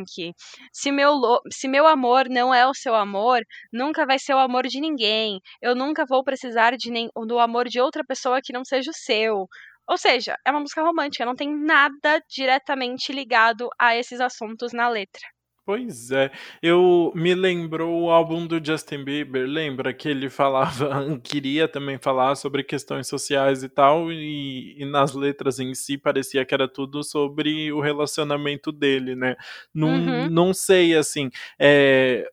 [0.73, 1.19] Se meu,
[1.51, 5.39] se meu amor não é o seu amor, nunca vai ser o amor de ninguém.
[5.61, 8.93] Eu nunca vou precisar de nem, do amor de outra pessoa que não seja o
[8.93, 9.47] seu.
[9.87, 14.87] Ou seja, é uma música romântica, não tem nada diretamente ligado a esses assuntos na
[14.89, 15.38] letra.
[15.69, 16.31] Pois é,
[16.63, 20.89] eu me lembrou o álbum do Justin Bieber, lembra que ele falava,
[21.23, 26.43] queria também falar sobre questões sociais e tal, e, e nas letras em si parecia
[26.43, 29.35] que era tudo sobre o relacionamento dele, né?
[29.71, 30.27] Não, Uhum.
[30.31, 31.29] não sei, assim,
[31.59, 32.27] é,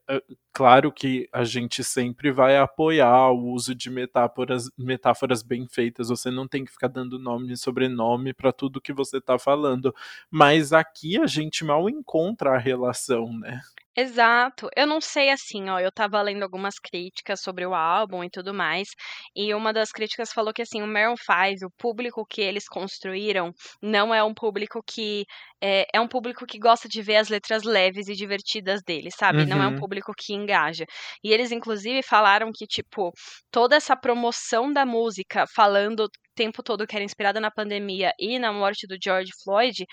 [0.57, 6.09] claro que a gente sempre vai apoiar o uso de metáforas, metáforas bem feitas.
[6.09, 9.95] Você não tem que ficar dando nome e sobrenome para tudo que você está falando.
[10.31, 13.61] Mas aqui a gente mal encontra a relação, né?
[13.99, 14.69] Exato.
[14.77, 18.53] Eu não sei assim, ó, eu tava lendo algumas críticas sobre o álbum e tudo
[18.53, 18.89] mais,
[19.35, 23.53] e uma das críticas falou que assim, o Maroon 5, o público que eles construíram,
[23.83, 25.25] não é um público que
[25.63, 29.45] é, é um público que gosta de ver as letras leves e divertidas dele, sabe?
[29.45, 29.47] Uhum.
[29.47, 30.85] Não é um público que engaja.
[31.25, 33.11] E eles inclusive falaram que tipo,
[33.51, 38.53] toda essa promoção da música, falando tempo todo que era inspirada na pandemia e na
[38.53, 39.85] morte do George Floyd,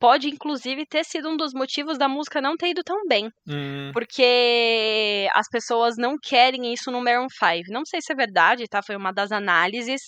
[0.00, 3.30] pode inclusive ter sido um dos motivos da música não ter ido tão bem.
[3.46, 3.90] Hum.
[3.92, 7.70] Porque as pessoas não querem isso no Maroon 5.
[7.70, 8.82] Não sei se é verdade, tá?
[8.82, 10.02] Foi uma das análises.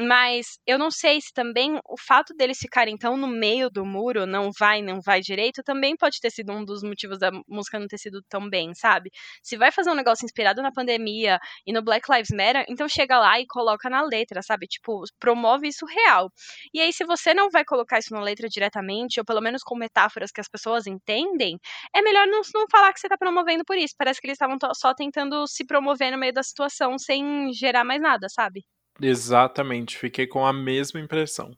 [0.00, 4.26] Mas eu não sei se também o fato deles ficarem então no meio do muro,
[4.26, 7.86] não vai, não vai direito, também pode ter sido um dos motivos da música não
[7.86, 9.10] ter sido tão bem, sabe?
[9.42, 13.18] Se vai fazer um negócio inspirado na pandemia e no Black Lives Matter, então chega
[13.18, 14.66] lá e coloca na letra, sabe?
[14.66, 16.30] Tipo, promove isso real.
[16.72, 19.76] E aí, se você não vai colocar isso na letra diretamente, ou pelo menos com
[19.76, 21.58] metáforas que as pessoas entendem,
[21.94, 23.94] é melhor não, não falar que você tá promovendo por isso.
[23.98, 28.00] Parece que eles estavam só tentando se promover no meio da situação sem gerar mais
[28.00, 28.64] nada, sabe?
[29.02, 31.56] Exatamente, fiquei com a mesma impressão.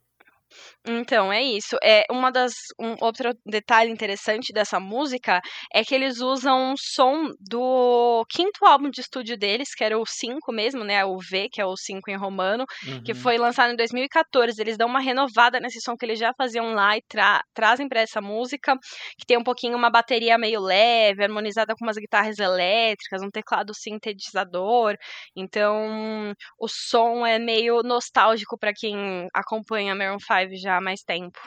[0.87, 1.77] Então, é isso.
[1.83, 5.41] É uma das um outro detalhe interessante dessa música
[5.73, 10.05] é que eles usam um som do quinto álbum de estúdio deles, que era o
[10.05, 13.03] 5 mesmo, né, o V, que é o 5 em romano, uhum.
[13.03, 14.61] que foi lançado em 2014.
[14.61, 18.01] Eles dão uma renovada nesse som que eles já faziam lá e tra trazem para
[18.01, 18.75] essa música,
[19.19, 23.73] que tem um pouquinho uma bateria meio leve, harmonizada com umas guitarras elétricas, um teclado
[23.75, 24.97] sintetizador.
[25.37, 31.39] Então, o som é meio nostálgico para quem acompanha Maroon 5 já há mais tempo.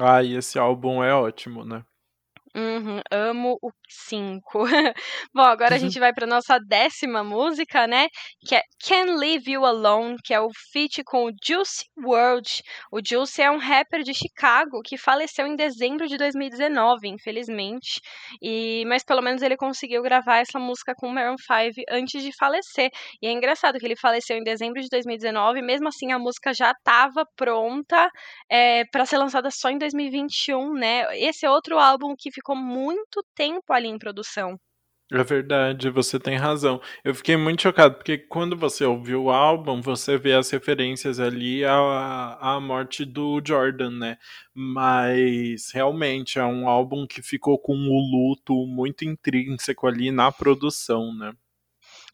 [0.00, 1.84] Ah, e esse álbum é ótimo, né?
[2.56, 4.62] Uhum, amo o 5.
[5.34, 8.06] Bom, agora a gente vai para nossa décima música, né?
[8.46, 12.62] Que é Can't Leave You Alone, que é o feat com o Juicy World.
[12.92, 18.00] O Juicy é um rapper de Chicago que faleceu em dezembro de 2019, infelizmente.
[18.40, 22.30] E mas pelo menos ele conseguiu gravar essa música com o Maroon 5 antes de
[22.36, 22.88] falecer.
[23.20, 26.70] E é engraçado que ele faleceu em dezembro de 2019, mesmo assim a música já
[26.70, 28.08] estava pronta
[28.48, 31.04] é, para ser lançada só em 2021, né?
[31.18, 34.58] Esse é outro álbum que ficou muito tempo ali em produção.
[35.12, 36.80] É verdade, você tem razão.
[37.04, 41.64] Eu fiquei muito chocado, porque quando você ouviu o álbum, você vê as referências ali
[41.64, 44.18] à, à morte do Jordan, né?
[44.54, 51.14] Mas realmente é um álbum que ficou com o luto muito intrínseco ali na produção,
[51.14, 51.32] né?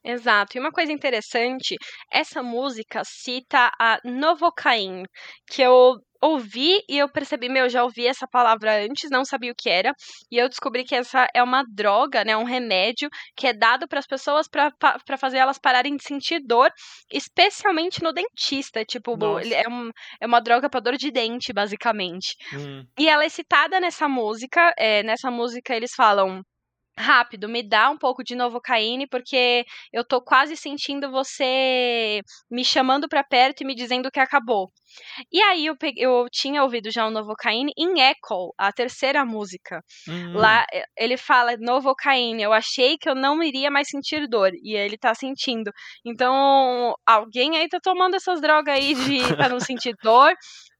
[0.04, 0.56] Exato.
[0.56, 1.76] E uma coisa interessante,
[2.10, 5.04] essa música cita a Novocaine,
[5.46, 9.54] que eu ouvi e eu percebi, meu, já ouvi essa palavra antes, não sabia o
[9.54, 9.92] que era,
[10.30, 13.98] e eu descobri que essa é uma droga, né, um remédio que é dado para
[13.98, 16.70] as pessoas para fazer elas pararem de sentir dor,
[17.10, 19.16] especialmente no dentista, tipo,
[19.52, 22.34] é, um, é uma droga para dor de dente, basicamente.
[22.52, 22.84] Hum.
[22.98, 26.42] E ela é citada nessa música, é, nessa música eles falam
[27.00, 33.08] rápido, me dá um pouco de novocaine, porque eu tô quase sentindo você me chamando
[33.08, 34.70] para perto e me dizendo que acabou.
[35.32, 39.82] E aí eu, peguei, eu tinha ouvido já o Novocaine em Echo, a terceira música.
[40.08, 40.32] Hum.
[40.34, 44.50] Lá ele fala Novocaine, eu achei que eu não iria mais sentir dor.
[44.62, 45.70] E ele tá sentindo.
[46.04, 50.34] Então, alguém aí tá tomando essas drogas aí de pra não sentir dor.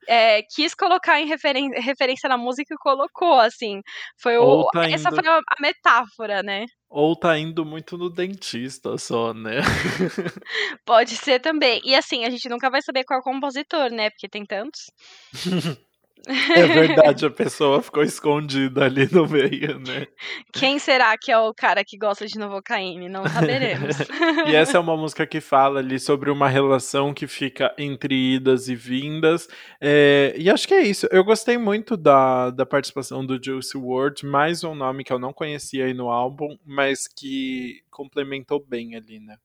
[0.08, 3.80] É, quis colocar em referen referência na música e colocou, assim.
[4.18, 5.16] Foi o, tá essa indo...
[5.16, 6.66] foi a, a metáfora, né?
[6.88, 9.60] Ou tá indo muito no dentista só, né?
[10.84, 11.80] Pode ser também.
[11.84, 14.10] E assim, a gente nunca vai saber qual é o compositor, né?
[14.10, 14.90] Porque tem tantos.
[16.26, 20.06] É verdade, a pessoa ficou escondida ali no meio, né?
[20.52, 23.08] Quem será que é o cara que gosta de Novocaine?
[23.08, 23.96] Não saberemos.
[24.46, 28.68] e essa é uma música que fala ali sobre uma relação que fica entre idas
[28.68, 29.48] e vindas.
[29.80, 31.08] É, e acho que é isso.
[31.10, 35.32] Eu gostei muito da, da participação do Juice WRLD, mais um nome que eu não
[35.32, 39.36] conhecia aí no álbum, mas que complementou bem ali, né?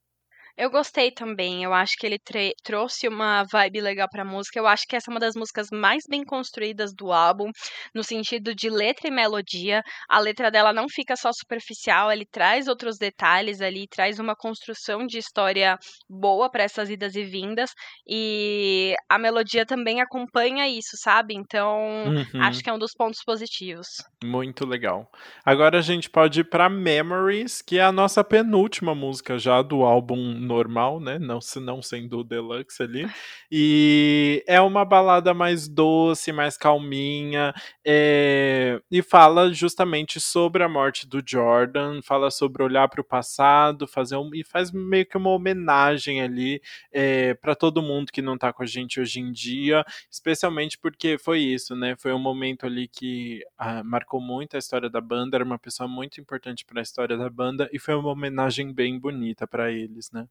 [0.58, 1.64] Eu gostei também.
[1.64, 2.20] Eu acho que ele
[2.64, 4.58] trouxe uma vibe legal pra música.
[4.58, 7.50] Eu acho que essa é uma das músicas mais bem construídas do álbum,
[7.94, 9.84] no sentido de letra e melodia.
[10.10, 15.06] A letra dela não fica só superficial, ele traz outros detalhes ali, traz uma construção
[15.06, 15.78] de história
[16.10, 17.72] boa para essas idas e vindas.
[18.08, 21.34] E a melodia também acompanha isso, sabe?
[21.36, 22.42] Então, uhum.
[22.42, 23.88] acho que é um dos pontos positivos.
[24.24, 25.12] Muito legal.
[25.44, 29.84] Agora a gente pode ir para Memories, que é a nossa penúltima música já do
[29.84, 31.20] álbum normal, né?
[31.20, 33.08] Não, se não sendo o deluxe ali.
[33.52, 37.54] E é uma balada mais doce, mais calminha,
[37.86, 38.80] é...
[38.90, 44.18] e fala justamente sobre a morte do Jordan, fala sobre olhar para o passado, fazer
[44.18, 44.30] um...
[44.34, 48.64] e faz meio que uma homenagem ali é, para todo mundo que não tá com
[48.64, 51.96] a gente hoje em dia, especialmente porque foi isso, né?
[51.98, 55.88] Foi um momento ali que ah, marcou muito a história da banda, era uma pessoa
[55.88, 60.12] muito importante para a história da banda e foi uma homenagem bem bonita para eles,
[60.12, 60.28] né?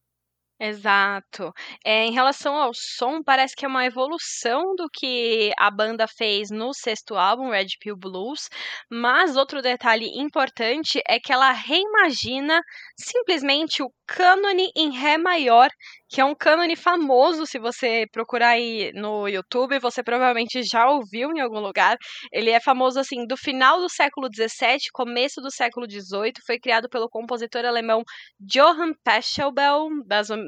[0.60, 1.52] Exato.
[1.84, 6.48] Eh, em relação ao som, parece que é uma evolução do que a banda fez
[6.50, 8.48] no sexto álbum, Red Pill Blues,
[8.88, 12.62] mas outro detalhe importante é que ela reimagina
[12.96, 15.68] simplesmente o cânone em Ré maior,
[16.08, 21.32] que é um cânone famoso, se você procurar aí no YouTube, você provavelmente já ouviu
[21.32, 21.96] em algum lugar.
[22.32, 26.88] Ele é famoso assim do final do século XVII, começo do século XVIII, foi criado
[26.88, 28.04] pelo compositor alemão
[28.38, 29.88] Johann Pachelbel,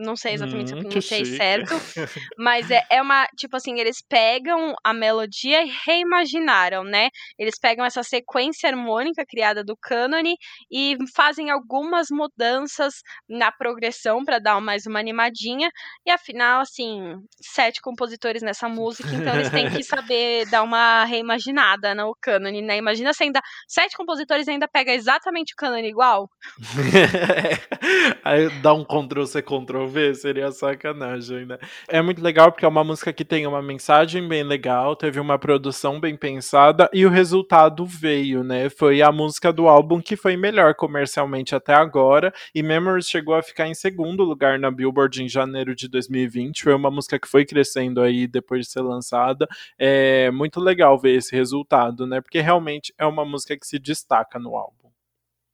[0.05, 1.73] não sei exatamente hum, se eu pronunciei certo,
[2.39, 7.09] mas é, é uma, tipo assim, eles pegam a melodia e reimaginaram, né?
[7.37, 10.37] Eles pegam essa sequência harmônica criada do cânone
[10.71, 12.95] e fazem algumas mudanças
[13.29, 15.71] na progressão para dar mais uma animadinha.
[16.05, 21.95] E afinal, assim, sete compositores nessa música, então eles têm que saber dar uma reimaginada
[21.95, 22.77] no cânone, né?
[22.77, 26.29] Imagina se ainda sete compositores ainda pega exatamente o cânone igual.
[28.25, 31.59] Aí dá um Ctrl C, Ctrl V, seria sacanagem, né?
[31.89, 35.39] É muito legal porque é uma música que tem uma mensagem bem legal, teve uma
[35.39, 38.69] produção bem pensada e o resultado veio, né?
[38.69, 43.43] Foi a música do álbum que foi melhor comercialmente até agora e Memories chegou a
[43.43, 46.63] ficar em segundo lugar na Billboard em janeiro de 2020.
[46.63, 49.47] Foi uma música que foi crescendo aí depois de ser lançada.
[49.79, 52.21] É muito legal ver esse resultado, né?
[52.21, 54.87] Porque realmente é uma música que se destaca no álbum.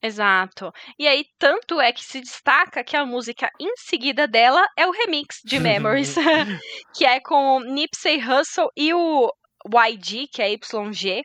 [0.02, 0.72] Exato.
[0.98, 4.90] E aí, tanto é que se destaca que a música em seguida dela é o
[4.90, 6.16] remix de Memories,
[6.92, 9.32] que é com Nipsey Hussle e o
[9.66, 11.22] YG, que é YG.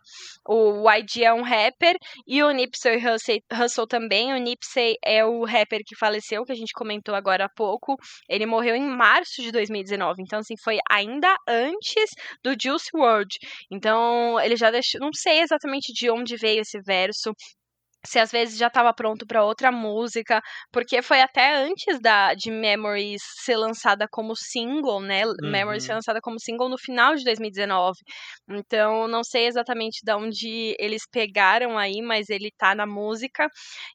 [0.47, 2.97] O YG é um rapper e o Nipsey
[3.51, 4.33] Hussle também.
[4.33, 7.95] O Nipsey é o rapper que faleceu, que a gente comentou agora há pouco.
[8.29, 12.11] Ele morreu em março de 2019, então assim, foi ainda antes
[12.43, 13.37] do Juice WRLD.
[13.71, 17.33] Então, ele já deixou, não sei exatamente de onde veio esse verso,
[18.07, 20.41] se às vezes já estava pronto para outra música,
[20.71, 25.25] porque foi até antes da de Memories ser lançada como single, né?
[25.25, 25.51] Uhum.
[25.51, 27.97] Memories ser lançada como single no final de 2019.
[28.49, 33.47] Então, não sei exatamente de onde eles pegaram aí, mas ele tá na música.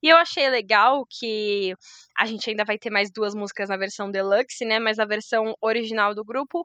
[0.03, 1.75] E eu achei legal que
[2.16, 4.79] a gente ainda vai ter mais duas músicas na versão deluxe, né?
[4.79, 6.64] Mas a versão original do grupo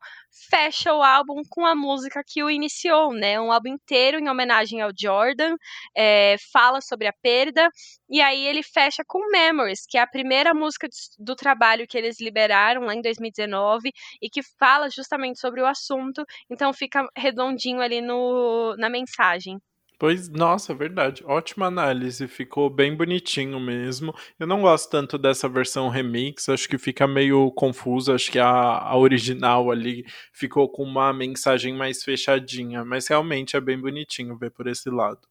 [0.50, 3.40] fecha o álbum com a música que o iniciou, né?
[3.40, 5.56] Um álbum inteiro em homenagem ao Jordan,
[5.96, 7.70] é, fala sobre a perda,
[8.10, 10.88] e aí ele fecha com Memories, que é a primeira música
[11.20, 16.24] do trabalho que eles liberaram lá em 2019 e que fala justamente sobre o assunto,
[16.50, 19.60] então fica redondinho ali no, na mensagem.
[20.00, 21.24] Pois, nossa, verdade.
[21.26, 24.14] Ótima análise, ficou bem bonitinho mesmo.
[24.40, 28.48] Eu não gosto tanto dessa versão remix, acho que fica meio confuso, acho que a,
[28.48, 34.52] a original ali ficou com uma mensagem mais fechadinha, mas realmente é bem bonitinho ver
[34.52, 35.28] por esse lado.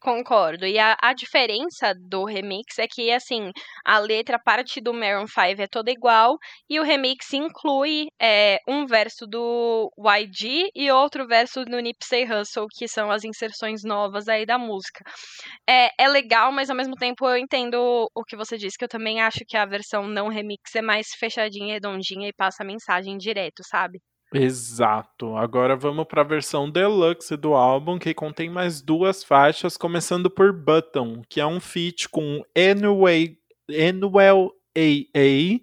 [0.00, 0.64] Concordo.
[0.64, 3.50] E a, a diferença do remix é que, assim,
[3.84, 6.36] a letra parte do Maroon 5 é toda igual
[6.70, 12.66] e o remix inclui é, um verso do YG e outro verso do Nipsey Hussle,
[12.76, 15.02] que são as inserções novas aí da música.
[15.68, 18.88] É, é legal, mas ao mesmo tempo eu entendo o que você disse, que eu
[18.88, 23.16] também acho que a versão não remix é mais fechadinha, redondinha e passa a mensagem
[23.18, 24.00] direto, sabe?
[24.32, 25.36] Exato.
[25.36, 30.52] Agora vamos para a versão deluxe do álbum, que contém mais duas faixas, começando por
[30.52, 33.38] Button, que é um feat com Anyway,
[33.70, 35.60] Anuel AA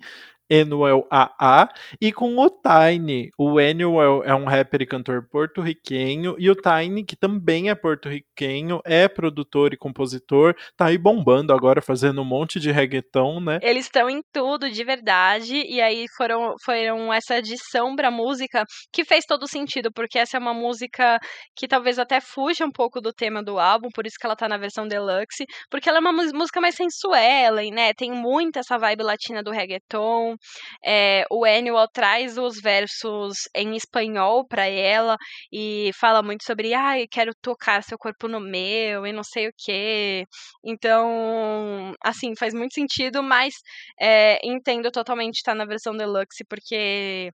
[0.52, 1.70] Anuel AA
[2.02, 3.30] e com o Tiny.
[3.38, 8.82] O Anuel é um rapper e cantor porto-riquenho e o Tiny, que também é porto-riquenho,
[8.86, 13.60] é produtor e compositor, tá aí bombando agora, fazendo um monte de reggaeton, né?
[13.62, 18.64] Eles estão em tudo, de verdade, e aí foram, foram essa adição pra música
[18.94, 21.20] que fez todo sentido, porque essa é uma música
[21.56, 24.48] que talvez até fuja um pouco do tema do álbum, por isso que ela tá
[24.48, 27.94] na versão deluxe, porque ela é uma música mais sensuela, né?
[27.94, 30.35] Tem muito essa vibe latina do reggaeton,
[30.84, 35.18] é, o Annual traz os versos em espanhol para ela
[35.52, 39.54] e fala muito sobre, ah, quero tocar seu corpo no meu e não sei o
[39.58, 40.26] que.
[40.64, 43.54] Então, assim, faz muito sentido, mas
[44.00, 47.32] é, entendo totalmente estar tá na versão deluxe, porque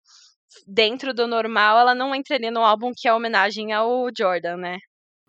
[0.68, 4.78] dentro do normal ela não entraria no álbum que é homenagem ao Jordan, né?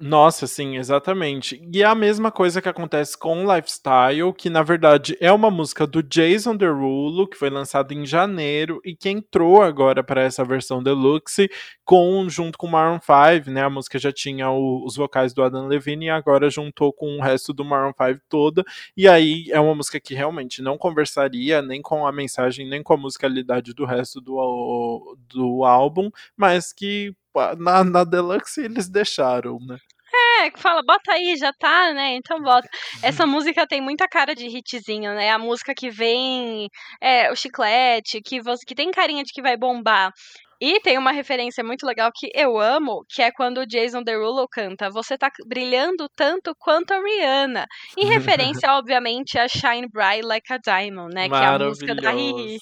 [0.00, 1.60] Nossa, sim, exatamente.
[1.72, 5.86] E é a mesma coisa que acontece com Lifestyle, que na verdade é uma música
[5.86, 10.82] do Jason Derulo, que foi lançada em janeiro e que entrou agora para essa versão
[10.82, 11.48] deluxe,
[11.84, 13.62] com junto com Maroon 5, né?
[13.62, 17.22] A música já tinha o, os vocais do Adam Levine e agora juntou com o
[17.22, 18.64] resto do Maroon 5 toda.
[18.96, 22.92] E aí é uma música que realmente não conversaria nem com a mensagem, nem com
[22.94, 27.14] a musicalidade do resto do, do álbum, mas que
[27.58, 29.76] na, na Deluxe eles deixaram, né?
[30.14, 32.16] É, que fala, bota aí, já tá, né?
[32.16, 32.68] Então bota.
[33.02, 35.30] Essa música tem muita cara de hitzinho, né?
[35.30, 36.68] A música que vem,
[37.00, 40.12] é, o chiclete, que, você, que tem carinha de que vai bombar.
[40.60, 44.46] E tem uma referência muito legal que eu amo, que é quando o Jason Derulo
[44.46, 47.66] canta Você tá brilhando tanto quanto a Rihanna.
[47.98, 51.28] Em referência, obviamente, a Shine Bright Like a Diamond, né?
[51.28, 52.58] Que é a música da Riri.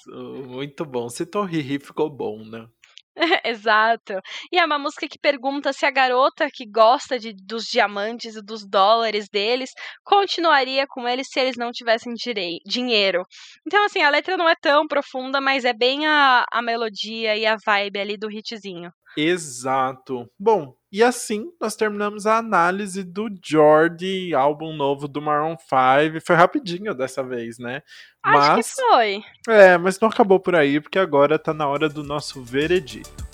[0.46, 1.10] Muito bom.
[1.10, 2.66] Citou Riri, ficou bom, né?
[3.44, 4.20] Exato.
[4.50, 8.42] E é uma música que pergunta se a garota que gosta de, dos diamantes e
[8.42, 9.70] dos dólares deles
[10.02, 13.22] continuaria com eles se eles não tivessem direi, dinheiro.
[13.66, 17.46] Então, assim, a letra não é tão profunda, mas é bem a, a melodia e
[17.46, 18.90] a vibe ali do hitzinho.
[19.16, 20.26] Exato.
[20.38, 26.24] Bom, e assim nós terminamos a análise do Jordi, álbum novo do Maroon 5.
[26.24, 27.82] Foi rapidinho dessa vez, né?
[28.22, 29.22] Acho mas, que foi.
[29.48, 33.29] É, mas não acabou por aí, porque agora tá na hora do nosso veredito.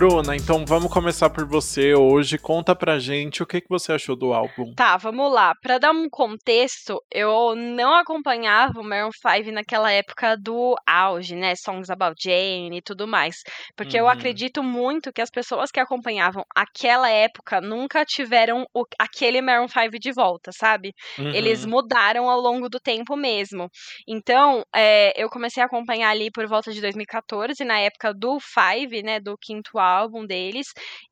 [0.00, 2.38] Bruna, então vamos começar por você hoje.
[2.38, 4.72] Conta pra gente o que, que você achou do álbum.
[4.74, 5.54] Tá, vamos lá.
[5.60, 11.54] Pra dar um contexto, eu não acompanhava o Maroon 5 naquela época do auge, né?
[11.54, 13.42] Songs About Jane e tudo mais.
[13.76, 14.04] Porque uhum.
[14.04, 19.68] eu acredito muito que as pessoas que acompanhavam aquela época nunca tiveram o, aquele Maroon
[19.68, 20.94] 5 de volta, sabe?
[21.18, 21.28] Uhum.
[21.28, 23.68] Eles mudaram ao longo do tempo mesmo.
[24.08, 29.02] Então, é, eu comecei a acompanhar ali por volta de 2014, na época do Five,
[29.02, 29.20] né?
[29.20, 30.68] Do quinto álbum álbum deles.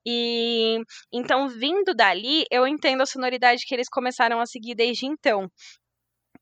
[0.06, 0.78] E
[1.12, 5.48] então, vindo dali, eu entendo a sonoridade que eles começaram a seguir desde então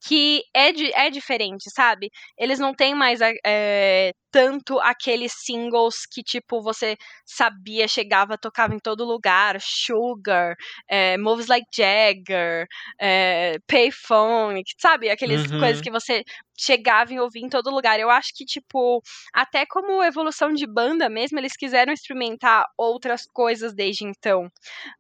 [0.07, 0.69] que é,
[1.07, 2.11] é diferente, sabe?
[2.39, 8.79] Eles não têm mais é, tanto aqueles singles que, tipo, você sabia, chegava, tocava em
[8.79, 9.57] todo lugar.
[9.61, 10.55] Sugar,
[10.89, 12.67] é, Moves Like Jagger,
[13.01, 15.11] é, Payphone, sabe?
[15.11, 15.61] Aqueles uhum.
[15.61, 16.23] coisas que você
[16.57, 17.99] chegava e ouvia em todo lugar.
[18.01, 19.03] Eu acho que, tipo,
[19.33, 24.49] até como evolução de banda mesmo, eles quiseram experimentar outras coisas desde então.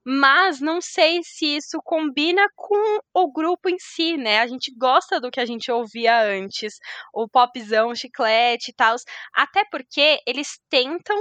[0.04, 4.40] Mas não sei se isso combina com o grupo em si, né?
[4.40, 6.76] A gente gosta do que a gente ouvia antes.
[7.14, 8.96] O popzão, o chiclete e tal.
[9.34, 11.18] Até porque eles tentam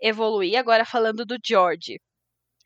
[0.00, 1.98] evoluir, agora falando do George.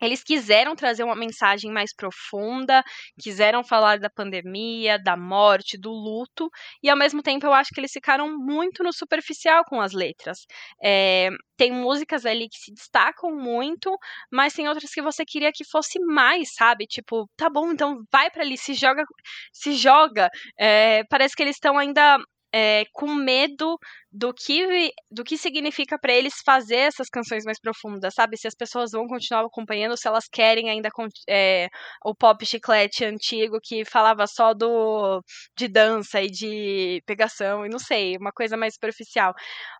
[0.00, 2.82] Eles quiseram trazer uma mensagem mais profunda,
[3.20, 6.48] quiseram falar da pandemia, da morte, do luto,
[6.82, 10.46] e ao mesmo tempo eu acho que eles ficaram muito no superficial com as letras.
[10.82, 13.96] É, tem músicas ali que se destacam muito,
[14.30, 16.86] mas tem outras que você queria que fosse mais, sabe?
[16.86, 19.04] Tipo, tá bom, então vai para ali, se joga,
[19.52, 20.28] se joga.
[20.58, 22.18] É, parece que eles estão ainda
[22.52, 23.78] é, com medo
[24.10, 28.38] do que, do que significa para eles fazer essas canções mais profundas, sabe?
[28.38, 30.88] Se as pessoas vão continuar acompanhando, se elas querem ainda
[31.28, 31.68] é,
[32.04, 35.22] o pop chiclete antigo que falava só do
[35.56, 39.34] de dança e de pegação e não sei, uma coisa mais superficial.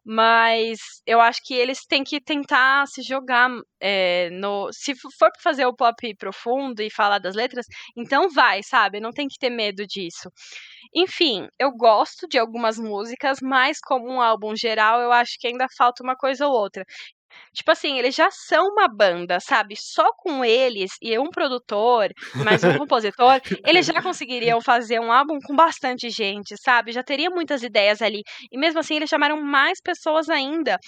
[0.05, 3.51] Mas eu acho que eles têm que tentar se jogar
[3.81, 4.69] é, no.
[4.73, 7.67] Se for fazer o pop profundo e falar das letras,
[7.97, 9.01] então vai, sabe?
[9.01, 10.31] Não tem que ter medo disso.
[10.95, 15.67] Enfim, eu gosto de algumas músicas, mas como um álbum geral, eu acho que ainda
[15.77, 16.85] falta uma coisa ou outra.
[17.53, 19.75] Tipo assim, eles já são uma banda, sabe?
[19.77, 22.11] Só com eles e um produtor,
[22.45, 26.93] mais um compositor, eles já conseguiriam fazer um álbum com bastante gente, sabe?
[26.93, 28.23] Já teria muitas ideias ali.
[28.51, 30.79] E mesmo assim, eles chamaram mais pessoas ainda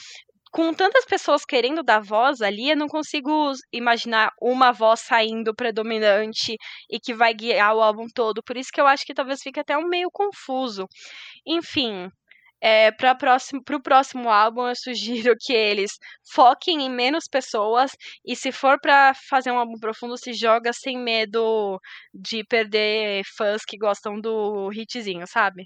[0.52, 6.56] com tantas pessoas querendo dar voz ali, eu não consigo imaginar uma voz saindo predominante
[6.90, 8.42] e que vai guiar o álbum todo.
[8.42, 10.86] Por isso que eu acho que talvez fique até um meio confuso.
[11.46, 12.08] Enfim,
[12.60, 15.92] é, para próximo, o próximo álbum, eu sugiro que eles
[16.34, 17.92] foquem em menos pessoas
[18.24, 21.80] e, se for para fazer um álbum profundo, se joga sem medo
[22.14, 25.64] de perder fãs que gostam do hitzinho, sabe?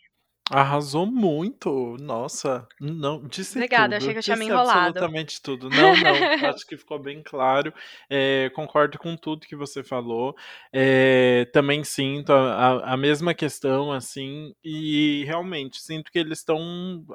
[0.51, 1.97] Arrasou muito.
[1.99, 4.03] Nossa, não, disse Obrigada, tudo.
[4.03, 4.79] achei que eu tinha me enrolado.
[4.89, 5.71] absolutamente tudo.
[5.71, 7.73] Não, não, acho que ficou bem claro.
[8.11, 10.37] É, concordo com tudo que você falou.
[10.71, 16.61] É, também sinto a, a, a, mesma questão, assim, e realmente sinto que eles estão.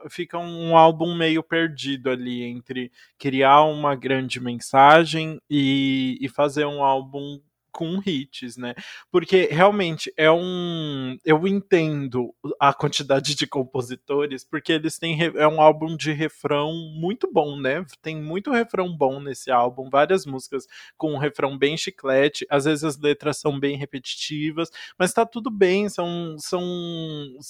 [0.10, 6.84] Fica um álbum meio perdido ali entre criar uma grande mensagem e, e fazer um
[6.84, 7.40] álbum
[7.72, 8.74] com hits, né?
[9.12, 11.18] Porque realmente é um.
[11.26, 15.18] Eu entendo a quantidade de compositores, porque eles têm.
[15.36, 17.86] É um álbum de refrão muito bom, né?
[18.02, 20.66] Tem muito refrão bom nesse álbum, várias músicas
[20.98, 25.50] com um refrão bem chiclete, às vezes as letras são bem repetitivas, mas tá tudo
[25.50, 26.36] bem, são.
[26.40, 26.62] são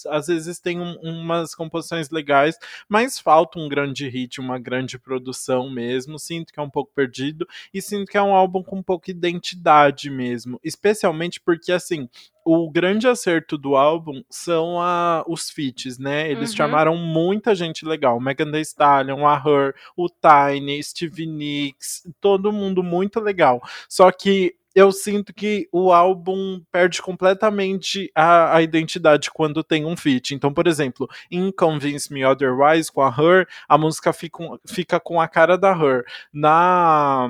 [0.07, 2.57] às vezes tem um, umas composições legais,
[2.87, 6.19] mas falta um grande hit, uma grande produção mesmo.
[6.19, 10.08] Sinto que é um pouco perdido e sinto que é um álbum com pouca identidade
[10.09, 10.59] mesmo.
[10.63, 12.09] Especialmente porque, assim,
[12.45, 16.29] o grande acerto do álbum são a, os feats, né?
[16.29, 16.55] Eles uhum.
[16.55, 18.19] chamaram muita gente legal.
[18.19, 23.61] Megan Thee Stallion, a Her, o Tiny, Stevie Nicks, todo mundo muito legal.
[23.87, 29.97] Só que eu sinto que o álbum perde completamente a, a, identidade quando tem um
[29.97, 30.33] feat.
[30.33, 35.19] Então, por exemplo, em Convince Me Otherwise, com a Her, a música fica, fica com
[35.19, 36.05] a cara da Her.
[36.31, 37.29] Na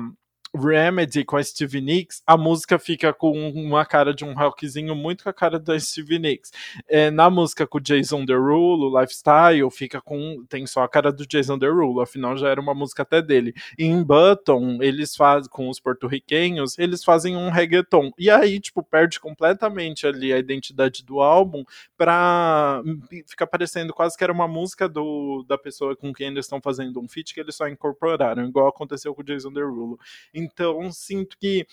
[0.54, 5.22] Remedy com a Stevie Nicks, a música fica com uma cara de um rockzinho muito
[5.22, 6.50] com a cara da Stevie Nicks.
[6.88, 11.26] É, na música com o Jason Derulo, Lifestyle, fica com tem só a cara do
[11.26, 13.54] Jason Derulo, afinal já era uma música até dele.
[13.78, 18.10] E em Button, eles fazem com os porto-riquenhos, eles fazem um reggaeton.
[18.18, 21.64] E aí, tipo, perde completamente ali a identidade do álbum
[21.96, 22.82] pra
[23.26, 27.00] ficar parecendo quase que era uma música do, da pessoa com quem eles estão fazendo
[27.00, 29.98] um feat que eles só incorporaram, igual aconteceu com o Jason Derulo.
[30.40, 31.66] Então, sinto que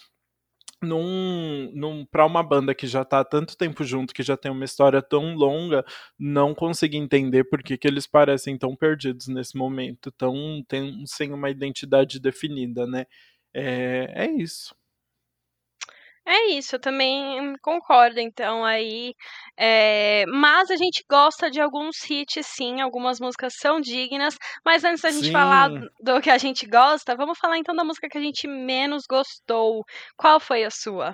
[0.81, 4.51] num, num para uma banda que já está há tanto tempo junto, que já tem
[4.51, 5.83] uma história tão longa,
[6.19, 11.33] não consegui entender por que, que eles parecem tão perdidos nesse momento, tão tem, sem
[11.33, 13.05] uma identidade definida, né?
[13.53, 14.75] É, é isso.
[16.29, 19.15] É isso, eu também concordo, então, aí.
[19.55, 20.25] É...
[20.27, 24.37] Mas a gente gosta de alguns hits, sim, algumas músicas são dignas.
[24.65, 25.31] Mas antes da gente sim.
[25.31, 25.69] falar
[26.01, 29.85] do que a gente gosta, vamos falar então da música que a gente menos gostou.
[30.17, 31.13] Qual foi a sua?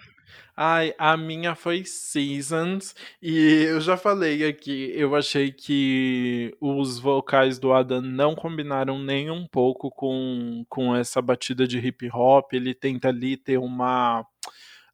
[0.57, 7.59] Ai, a minha foi Seasons, e eu já falei aqui, eu achei que os vocais
[7.59, 12.53] do Adam não combinaram nem um pouco com, com essa batida de hip hop.
[12.53, 14.25] Ele tenta ali ter uma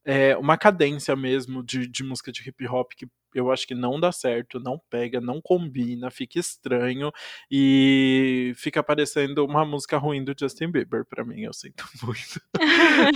[0.06, 4.00] é, uma cadência mesmo de, de música de hip hop que eu acho que não
[4.00, 7.12] dá certo, não pega, não combina, fica estranho
[7.50, 12.42] e fica parecendo uma música ruim do Justin Bieber para mim, eu sinto muito.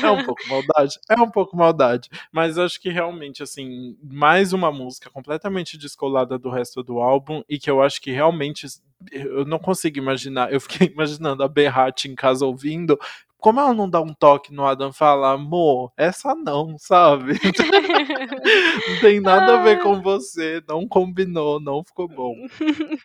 [0.02, 4.72] é um pouco maldade, é um pouco maldade, mas acho que realmente assim, mais uma
[4.72, 8.68] música completamente descolada do resto do álbum e que eu acho que realmente
[9.12, 12.98] eu não consigo imaginar, eu fiquei imaginando a Berrat em casa ouvindo,
[13.44, 17.34] como ela não dá um toque no Adam fala, amor, essa não, sabe?
[18.88, 22.34] não tem nada a ver com você, não combinou, não ficou bom.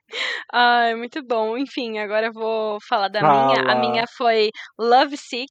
[0.52, 1.58] Ai, muito bom.
[1.58, 3.46] Enfim, agora eu vou falar da Fala.
[3.46, 3.72] minha.
[3.72, 5.50] A minha foi Love Sick.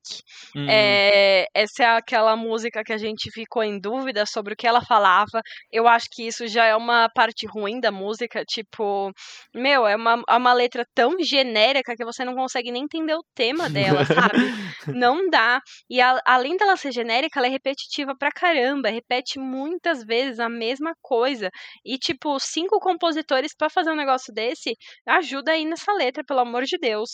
[0.55, 0.65] Hum.
[0.69, 4.81] É, essa é aquela música que a gente ficou em dúvida sobre o que ela
[4.81, 5.41] falava.
[5.69, 8.41] Eu acho que isso já é uma parte ruim da música.
[8.47, 9.11] Tipo,
[9.53, 13.25] meu, é uma, é uma letra tão genérica que você não consegue nem entender o
[13.35, 14.37] tema dela, sabe?
[14.91, 15.61] Não dá.
[15.89, 18.89] E a, além dela ser genérica, ela é repetitiva pra caramba.
[18.89, 21.49] Repete muitas vezes a mesma coisa.
[21.85, 24.75] E, tipo, cinco compositores para fazer um negócio desse,
[25.05, 27.11] ajuda aí nessa letra, pelo amor de Deus.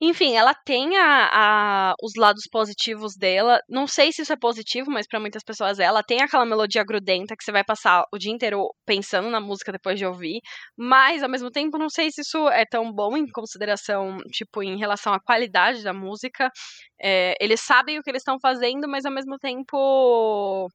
[0.00, 3.58] Enfim, ela tem a, a, os lados positivos dela.
[3.68, 5.84] Não sei se isso é positivo, mas para muitas pessoas é.
[5.84, 9.72] Ela tem aquela melodia grudenta que você vai passar o dia inteiro pensando na música
[9.72, 10.40] depois de ouvir.
[10.76, 14.78] Mas, ao mesmo tempo, não sei se isso é tão bom em consideração, tipo, em
[14.78, 16.48] relação à qualidade da música.
[17.00, 20.68] É, eles sabem o que eles estão fazendo, mas ao mesmo tempo.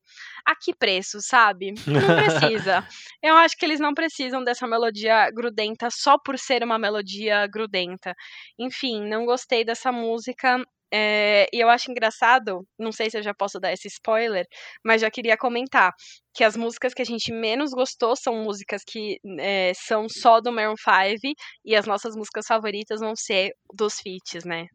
[0.46, 1.74] A que preço, sabe?
[1.88, 2.86] Não precisa.
[3.24, 8.14] Eu acho que eles não precisam dessa melodia grudenta só por ser uma melodia grudenta.
[8.60, 10.64] Enfim, não gostei dessa música.
[10.96, 14.46] É, e eu acho engraçado, não sei se eu já posso dar esse spoiler,
[14.86, 15.92] mas já queria comentar
[16.36, 20.52] que as músicas que a gente menos gostou são músicas que é, são só do
[20.52, 21.34] Maroon 5
[21.66, 24.68] e as nossas músicas favoritas vão ser dos feats, né?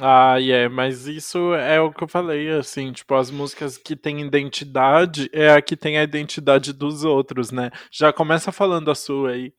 [0.00, 3.96] Ah, é, yeah, mas isso é o que eu falei, assim, tipo, as músicas que
[3.96, 7.70] têm identidade é a que tem a identidade dos outros, né?
[7.90, 9.52] Já começa falando a sua aí.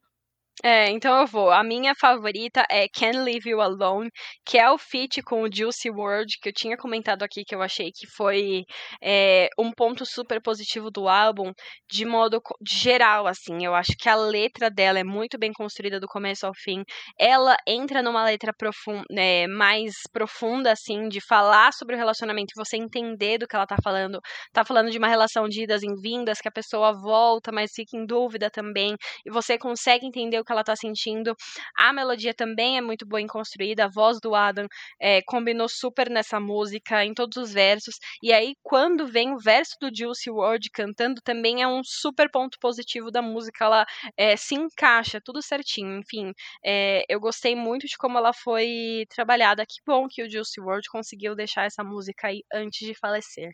[0.63, 1.51] É, então eu vou.
[1.51, 4.09] A minha favorita é Can't Leave You Alone,
[4.45, 7.61] que é o feat com o Juicy World, que eu tinha comentado aqui, que eu
[7.61, 8.63] achei que foi
[9.01, 11.53] é, um ponto super positivo do álbum,
[11.89, 13.63] de modo geral, assim.
[13.65, 16.83] Eu acho que a letra dela é muito bem construída do começo ao fim.
[17.17, 22.75] Ela entra numa letra profunda, é, mais profunda, assim, de falar sobre o relacionamento você
[22.75, 24.19] entender do que ela tá falando.
[24.51, 27.95] Tá falando de uma relação de idas e vindas, que a pessoa volta, mas fica
[27.95, 28.95] em dúvida também,
[29.25, 31.35] e você consegue entender o que ela tá sentindo.
[31.77, 34.67] A melodia também é muito bem construída, a voz do Adam
[34.99, 37.95] é, combinou super nessa música, em todos os versos.
[38.23, 42.57] E aí, quando vem o verso do Juicy World cantando, também é um super ponto
[42.59, 43.65] positivo da música.
[43.65, 43.85] Ela
[44.17, 45.99] é, se encaixa tudo certinho.
[45.99, 46.33] Enfim,
[46.65, 49.65] é, eu gostei muito de como ela foi trabalhada.
[49.65, 53.51] Que bom que o Juicy World conseguiu deixar essa música aí antes de falecer.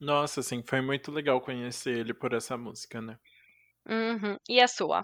[0.00, 3.18] Nossa, assim, foi muito legal conhecer ele por essa música, né?
[3.88, 4.36] Uhum.
[4.48, 5.02] E a sua?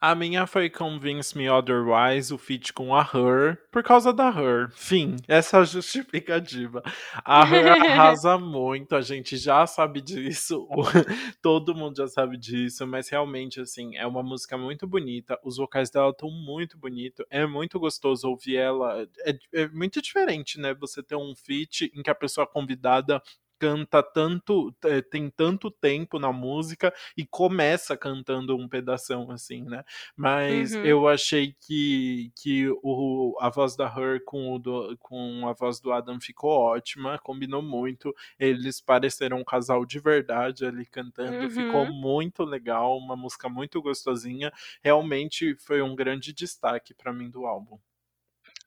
[0.00, 4.70] A minha foi Convince Me Otherwise, o feat com a Her, por causa da Her.
[4.72, 6.82] Fim, essa é a justificativa.
[7.24, 10.68] A Her arrasa muito, a gente já sabe disso,
[11.40, 15.90] todo mundo já sabe disso, mas realmente, assim, é uma música muito bonita, os vocais
[15.90, 21.02] dela estão muito bonitos, é muito gostoso ouvir ela, é, é muito diferente, né, você
[21.02, 23.22] ter um feat em que a pessoa convidada
[23.64, 29.82] canta tanto, é, tem tanto tempo na música e começa cantando um pedação assim, né?
[30.14, 30.84] Mas uhum.
[30.84, 35.80] eu achei que, que o, a voz da Her com, o do, com a voz
[35.80, 38.14] do Adam ficou ótima, combinou muito.
[38.38, 41.50] Eles pareceram um casal de verdade ali cantando, uhum.
[41.50, 44.52] ficou muito legal, uma música muito gostosinha.
[44.82, 47.78] Realmente foi um grande destaque para mim do álbum.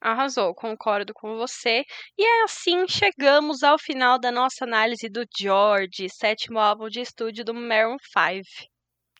[0.01, 1.83] Arrasou, concordo com você.
[2.17, 7.43] E é assim chegamos ao final da nossa análise do George, sétimo álbum de estúdio
[7.43, 8.69] do Maroon 5.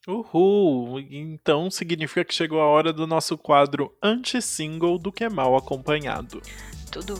[0.07, 0.99] Uhul!
[0.99, 6.41] Então significa que chegou a hora do nosso quadro anti-single do que é mal acompanhado.
[6.89, 7.15] Tudo.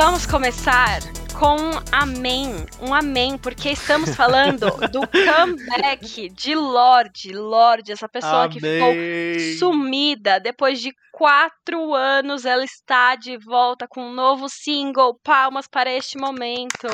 [0.00, 1.00] Vamos começar
[1.36, 8.44] com um amém, um amém, porque estamos falando do comeback de Lorde, Lorde, essa pessoa
[8.44, 8.50] amém.
[8.50, 15.18] que ficou sumida depois de quatro anos, ela está de volta com um novo single.
[15.24, 16.86] Palmas para este momento.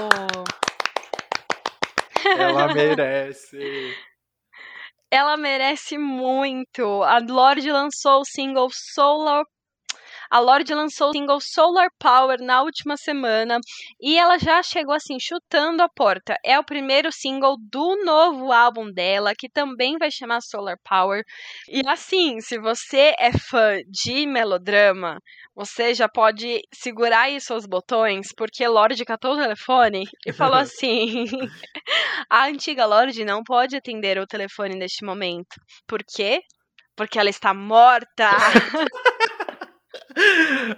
[2.24, 3.94] Ela merece.
[5.10, 7.02] Ela merece muito.
[7.02, 9.44] A Lorde lançou o single Solar
[10.30, 13.58] a Lorde lançou o single Solar Power na última semana
[14.00, 16.36] e ela já chegou assim chutando a porta.
[16.44, 21.22] É o primeiro single do novo álbum dela, que também vai chamar Solar Power.
[21.68, 25.18] E assim, se você é fã de melodrama,
[25.54, 31.26] você já pode segurar aí seus botões, porque Lorde catou o telefone e falou assim:
[32.28, 35.56] a antiga Lorde não pode atender o telefone neste momento.
[35.86, 36.40] Por quê?
[36.96, 38.30] Porque ela está morta.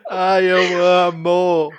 [0.09, 1.71] Ai, eu amo!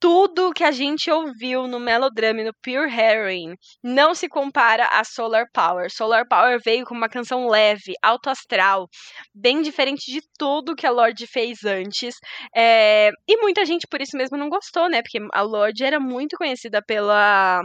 [0.00, 5.46] Tudo que a gente ouviu no melodrama no Pure Heroin não se compara a Solar
[5.52, 5.90] Power.
[5.90, 8.86] Solar Power veio com uma canção leve, alto astral,
[9.34, 12.16] bem diferente de tudo que a Lorde fez antes.
[12.54, 13.10] É...
[13.26, 15.00] E muita gente por isso mesmo não gostou, né?
[15.00, 17.62] Porque a Lorde era muito conhecida pela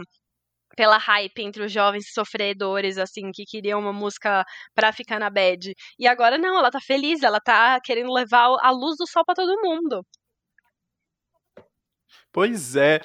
[0.76, 4.44] pela hype entre os jovens sofredores, assim, que queriam uma música
[4.74, 5.72] pra ficar na bad.
[5.98, 9.34] E agora não, ela tá feliz, ela tá querendo levar a luz do sol para
[9.34, 10.04] todo mundo.
[12.32, 13.00] Pois é,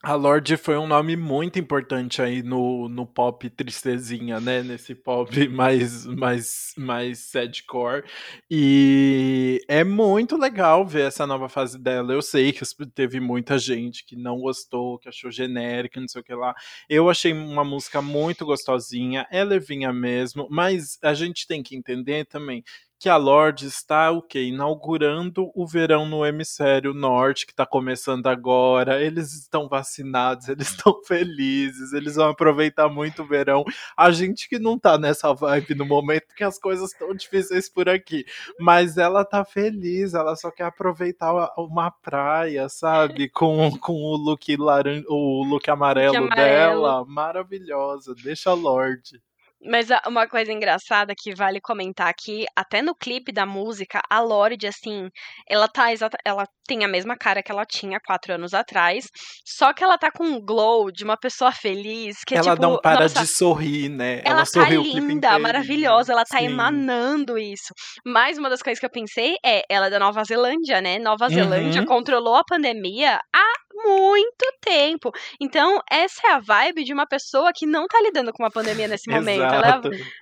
[0.00, 4.62] a Lorde foi um nome muito importante aí no, no pop tristezinha, né?
[4.62, 8.04] Nesse pop mais, mais, mais sadcore.
[8.48, 12.12] E é muito legal ver essa nova fase dela.
[12.12, 16.24] Eu sei que teve muita gente que não gostou, que achou genérica, não sei o
[16.24, 16.54] que lá.
[16.88, 22.24] Eu achei uma música muito gostosinha, é levinha mesmo, mas a gente tem que entender
[22.26, 22.62] também
[22.98, 24.44] que a Lorde está o quê?
[24.44, 29.00] Inaugurando o verão no hemisfério norte, que está começando agora.
[29.00, 33.64] Eles estão vacinados, eles estão felizes, eles vão aproveitar muito o verão.
[33.96, 37.88] A gente que não tá nessa vibe no momento que as coisas estão difíceis por
[37.88, 38.24] aqui,
[38.58, 43.28] mas ela tá feliz, ela só quer aproveitar uma praia, sabe?
[43.28, 48.14] Com, com o look laranja, o look amarelo, look amarelo dela, maravilhosa.
[48.14, 49.22] Deixa a Lorde.
[49.64, 54.66] Mas uma coisa engraçada que vale comentar aqui, até no clipe da música, a Lorde,
[54.66, 55.08] assim,
[55.48, 59.06] ela tá exata, ela tem a mesma cara que ela tinha quatro anos atrás,
[59.44, 62.78] só que ela tá com um glow de uma pessoa feliz, que ela tipo, não
[62.78, 64.20] para nossa, de sorrir, né?
[64.24, 66.46] Ela, ela tá linda, maravilhosa, ela tá Sim.
[66.46, 67.72] emanando isso.
[68.06, 70.98] Mas uma das coisas que eu pensei é, ela é da Nova Zelândia, né?
[70.98, 71.86] Nova Zelândia uhum.
[71.86, 73.52] controlou a pandemia há
[73.84, 75.10] muito tempo.
[75.40, 78.88] Então, essa é a vibe de uma pessoa que não tá lidando com uma pandemia
[78.88, 79.47] nesse momento.
[79.54, 79.80] Ela é a,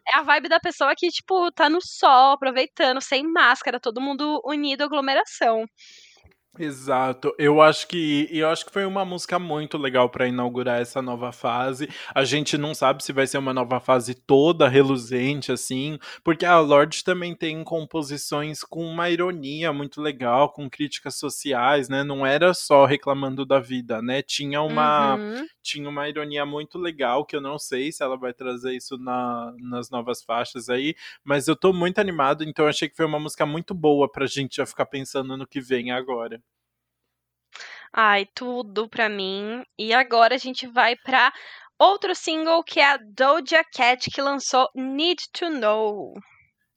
[0.09, 4.41] é a vibe da pessoa que, tipo, tá no sol, aproveitando, sem máscara, todo mundo
[4.45, 5.66] unido, aglomeração.
[6.59, 7.35] Exato.
[7.39, 11.33] Eu acho que eu acho que foi uma música muito legal para inaugurar essa nova
[11.33, 11.89] fase.
[12.15, 16.59] A gente não sabe se vai ser uma nova fase toda reluzente assim, porque a
[16.59, 22.03] Lorde também tem composições com uma ironia muito legal, com críticas sociais, né?
[22.03, 24.23] Não era só reclamando da vida, né?
[24.23, 25.47] Tinha uma uhum.
[25.63, 29.53] tinha uma ironia muito legal que eu não sei se ela vai trazer isso na,
[29.59, 30.95] nas novas faixas aí,
[31.25, 34.57] mas eu tô muito animado, então achei que foi uma música muito boa pra gente
[34.57, 36.41] já ficar pensando no que vem agora.
[37.93, 39.62] Ai, tudo pra mim.
[39.78, 41.32] E agora a gente vai pra
[41.78, 46.14] outro single que é a Doja Cat que lançou Need to Know.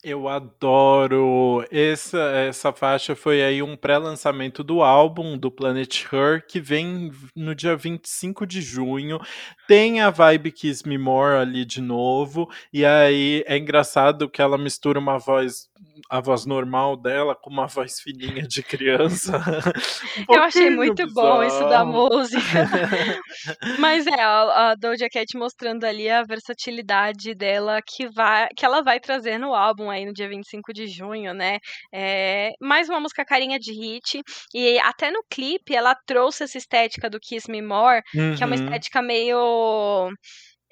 [0.01, 1.65] Eu adoro!
[1.69, 7.53] Essa, essa faixa foi aí um pré-lançamento do álbum do Planet Her, que vem no
[7.53, 9.19] dia 25 de junho.
[9.67, 14.57] Tem a vibe Kiss Me More ali de novo, e aí é engraçado que ela
[14.57, 15.68] mistura uma voz
[16.09, 19.37] a voz normal dela com uma voz fininha de criança.
[20.27, 21.37] um eu achei muito bizarro.
[21.37, 22.41] bom isso da música.
[23.79, 28.81] Mas é, a, a Doja Cat mostrando ali a versatilidade dela que, vai, que ela
[28.81, 31.59] vai trazer no álbum aí no dia 25 de junho, né?
[31.93, 34.21] É, mais uma música carinha de hit.
[34.53, 38.35] E até no clipe ela trouxe essa estética do Kiss Me More, uhum.
[38.35, 38.63] que é uma uhum.
[38.63, 40.11] estética meio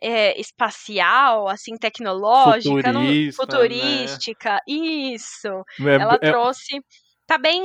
[0.01, 4.53] é, espacial, assim, tecnológica, Futurista, não, futurística.
[4.53, 4.59] Né?
[4.67, 5.47] Isso.
[5.81, 6.17] É, Ela é...
[6.17, 6.79] trouxe.
[7.25, 7.61] Tá bem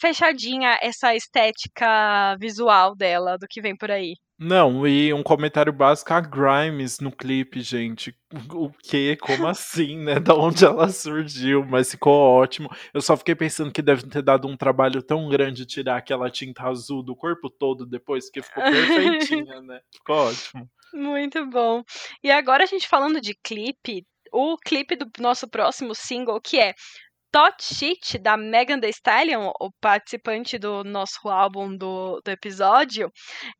[0.00, 4.14] fechadinha essa estética visual dela, do que vem por aí.
[4.36, 8.12] Não, e um comentário básico, a Grimes no clipe, gente.
[8.52, 9.16] O que?
[9.16, 10.18] Como assim, né?
[10.18, 12.68] Da onde ela surgiu, mas ficou ótimo.
[12.92, 16.64] Eu só fiquei pensando que deve ter dado um trabalho tão grande tirar aquela tinta
[16.64, 19.80] azul do corpo todo depois, que ficou perfeitinha, né?
[19.92, 20.68] Ficou ótimo.
[20.94, 21.82] Muito bom.
[22.22, 26.72] E agora a gente falando de clipe, o clipe do nosso próximo single, que é
[27.34, 33.10] Tot Shit, da Megan Thee Stallion, o participante do nosso álbum do, do episódio,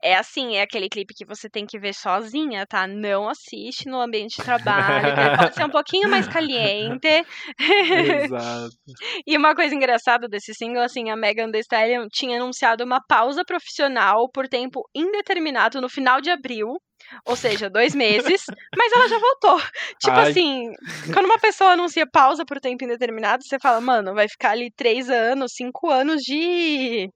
[0.00, 2.86] é assim, é aquele clipe que você tem que ver sozinha, tá?
[2.86, 7.24] Não assiste no ambiente de trabalho, pode ser um pouquinho mais caliente.
[7.58, 8.70] Exato.
[9.26, 13.44] e uma coisa engraçada desse single, assim, a Megan Thee Stallion tinha anunciado uma pausa
[13.44, 16.76] profissional por tempo indeterminado no final de abril,
[17.24, 18.44] ou seja, dois meses,
[18.76, 19.58] mas ela já voltou.
[19.98, 20.30] Tipo Ai.
[20.30, 20.72] assim,
[21.12, 25.08] quando uma pessoa anuncia pausa por tempo indeterminado, você fala, mano, vai ficar ali três
[25.08, 27.10] anos, cinco anos de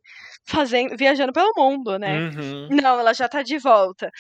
[0.47, 2.31] fazendo, viajando pelo mundo, né?
[2.31, 2.69] Uhum.
[2.71, 4.11] Não, ela já tá de volta.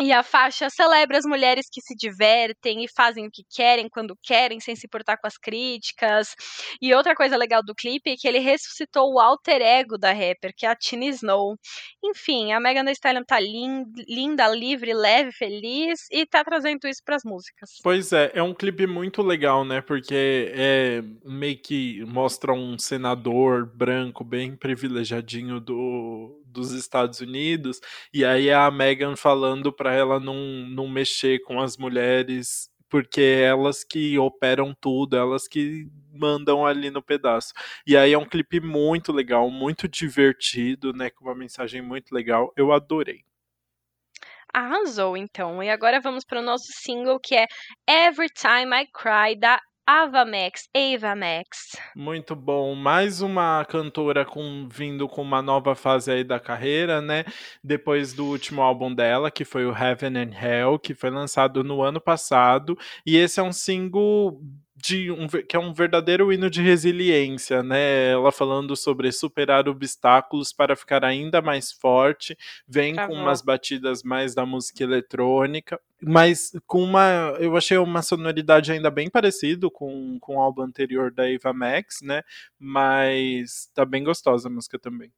[0.00, 4.16] E a faixa celebra as mulheres que se divertem e fazem o que querem quando
[4.22, 6.34] querem, sem se importar com as críticas.
[6.80, 10.52] E outra coisa legal do clipe é que ele ressuscitou o alter ego da rapper,
[10.56, 11.56] que é a Tina Snow.
[12.04, 17.16] Enfim, a Megan Thee Stallion tá linda, livre, leve, feliz e tá trazendo isso para
[17.16, 17.70] as músicas.
[17.82, 19.80] Pois é, é um clipe muito legal, né?
[19.80, 27.80] Porque é meio que mostra um senador branco bem privilegiadinho do, dos Estados Unidos,
[28.12, 30.36] e aí é a Megan falando para ela não,
[30.68, 36.90] não mexer com as mulheres, porque é elas que operam tudo, elas que mandam ali
[36.90, 37.52] no pedaço.
[37.86, 42.52] E aí é um clipe muito legal, muito divertido, né, com uma mensagem muito legal.
[42.56, 43.24] Eu adorei.
[44.52, 45.62] Arrasou, então.
[45.62, 47.46] E agora vamos para o nosso single que é
[47.86, 49.60] Every Time I Cry, da
[49.90, 51.74] Ava Max, Ava Max.
[51.96, 52.74] Muito bom.
[52.74, 57.24] Mais uma cantora com, vindo com uma nova fase aí da carreira, né?
[57.64, 61.80] Depois do último álbum dela, que foi o Heaven and Hell, que foi lançado no
[61.80, 62.76] ano passado.
[63.06, 64.38] E esse é um single
[64.84, 68.12] de um, que é um verdadeiro hino de resiliência, né?
[68.12, 74.34] Ela falando sobre superar obstáculos para ficar ainda mais forte, vem com umas batidas mais
[74.34, 80.36] da música eletrônica, mas com uma, eu achei uma sonoridade ainda bem parecido com, com
[80.36, 82.22] o álbum anterior da Eva Max, né?
[82.58, 85.10] Mas tá bem gostosa a música também.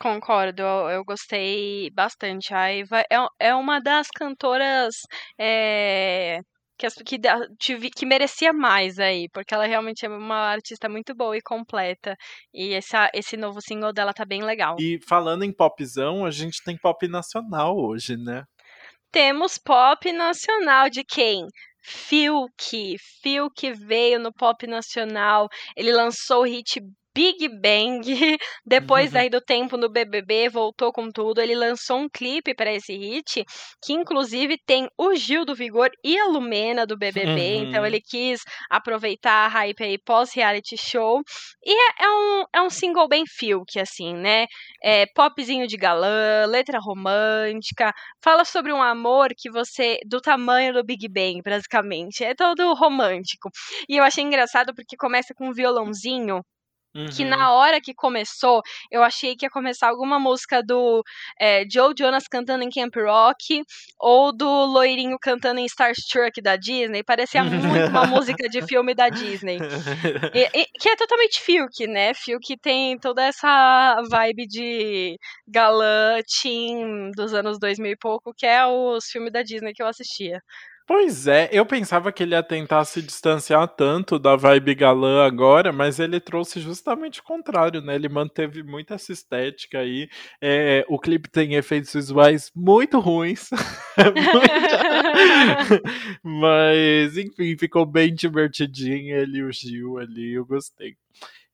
[0.00, 2.54] Concordo, eu, eu gostei bastante.
[2.54, 4.94] A Eva é, é uma das cantoras
[5.36, 6.40] é,
[6.78, 7.18] que,
[7.58, 12.16] que, que merecia mais aí, porque ela realmente é uma artista muito boa e completa.
[12.54, 14.76] E essa, esse novo single dela tá bem legal.
[14.78, 18.44] E falando em popzão, a gente tem pop nacional hoje, né?
[19.10, 21.46] Temos pop nacional de quem?
[21.82, 22.96] Fiuk.
[23.22, 25.48] Fiuk veio no pop nacional.
[25.76, 26.80] Ele lançou o hit
[27.14, 28.02] Big Bang.
[28.64, 29.20] Depois uhum.
[29.20, 31.40] aí do tempo no BBB, voltou com tudo.
[31.40, 33.44] Ele lançou um clipe para esse hit,
[33.82, 37.30] que inclusive tem o Gil do Vigor e a Lumena do BBB.
[37.30, 37.64] Uhum.
[37.64, 38.40] Então ele quis
[38.70, 41.20] aproveitar a hype aí pós-reality show.
[41.64, 43.24] E é, é, um, é um single bem
[43.66, 44.46] que assim, né?
[44.82, 47.92] É popzinho de galã, letra romântica.
[48.22, 49.98] Fala sobre um amor que você.
[50.06, 52.24] do tamanho do Big Bang, basicamente.
[52.24, 53.50] É todo romântico.
[53.88, 56.42] E eu achei engraçado porque começa com um violãozinho
[56.94, 57.08] Uhum.
[57.08, 61.02] Que na hora que começou, eu achei que ia começar alguma música do
[61.38, 63.62] é, Joe Jonas cantando em Camp Rock
[63.98, 67.02] ou do Loirinho cantando em Starstruck da Disney.
[67.02, 69.58] Parecia muito uma música de filme da Disney.
[70.34, 72.14] E, e, que é totalmente Fiuk, né?
[72.14, 78.66] Fiuk tem toda essa vibe de galã, teen dos anos 2000 e pouco, que é
[78.66, 80.42] os filmes da Disney que eu assistia.
[80.88, 85.70] Pois é, eu pensava que ele ia tentar se distanciar tanto da vibe galã agora,
[85.70, 87.94] mas ele trouxe justamente o contrário, né?
[87.94, 90.08] Ele manteve muito essa estética aí.
[90.40, 93.50] É, o clipe tem efeitos visuais muito ruins.
[96.24, 100.96] mas, enfim, ficou bem divertidinho ele e o Gil ali, eu gostei.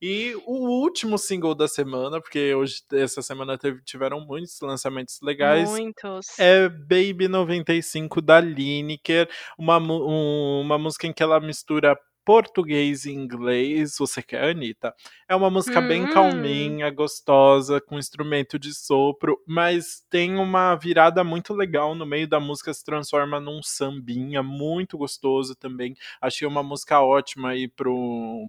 [0.07, 5.71] E o último single da semana, porque hoje, essa semana teve, tiveram muitos lançamentos legais.
[5.71, 6.39] Muitos.
[6.39, 9.27] É Baby 95 da Lineker,
[9.59, 14.95] uma, um, uma música em que ela mistura português e inglês, você quer, Anitta?
[15.27, 15.89] É uma música hum.
[15.89, 22.29] bem calminha, gostosa, com instrumento de sopro, mas tem uma virada muito legal no meio
[22.29, 25.97] da música, se transforma num sambinha muito gostoso também.
[26.21, 27.73] Achei uma música ótima aí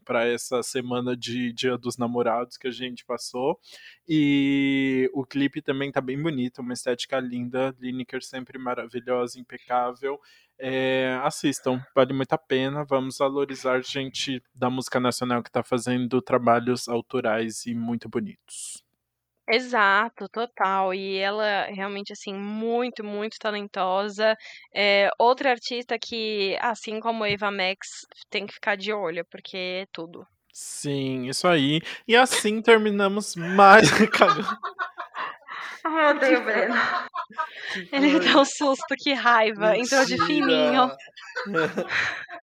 [0.03, 3.57] para essa semana de Dia dos Namorados que a gente passou.
[4.05, 10.19] E o clipe também tá bem bonito, uma estética linda, Lineker sempre maravilhosa, impecável.
[10.57, 12.85] É, assistam, vale muito a pena.
[12.85, 16.21] Vamos valorizar gente da música nacional que está fazendo
[16.65, 18.83] trabalhos autorais e muito bonitos.
[19.47, 20.91] Exato, total.
[20.93, 24.35] E ela realmente, assim, muito, muito talentosa.
[24.73, 29.85] É, outra artista que, assim como Eva Max, tem que ficar de olho, porque é
[29.93, 30.25] tudo.
[30.51, 31.79] Sim, isso aí.
[32.07, 33.87] E assim terminamos mais.
[35.85, 36.75] Ai, eu odeio o Breno.
[37.91, 39.73] Ele deu um susto, que raiva.
[39.73, 40.01] Mentira.
[40.01, 40.91] Entrou de fininho.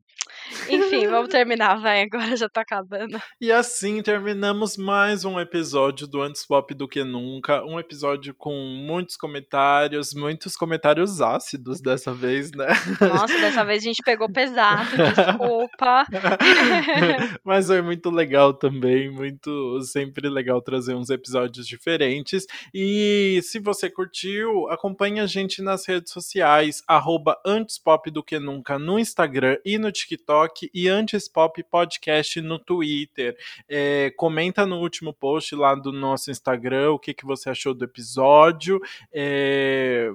[0.69, 2.03] Enfim, vamos terminar, vai.
[2.03, 3.21] Agora já tá acabando.
[3.39, 7.63] E assim terminamos mais um episódio do Antes Pop do que Nunca.
[7.65, 12.67] Um episódio com muitos comentários, muitos comentários ácidos dessa vez, né?
[13.01, 16.05] Nossa, dessa vez a gente pegou pesado, desculpa.
[17.43, 22.45] Mas foi muito legal também, muito sempre legal trazer uns episódios diferentes.
[22.73, 28.39] E se você curtiu, acompanhe a gente nas redes sociais, arroba Antes Pop do que
[28.39, 33.35] Nunca no Instagram e no TikTok TikTok e Antes Pop Podcast no Twitter.
[33.67, 37.85] É, comenta no último post lá do nosso Instagram o que, que você achou do
[37.85, 38.79] episódio.
[39.11, 40.11] É...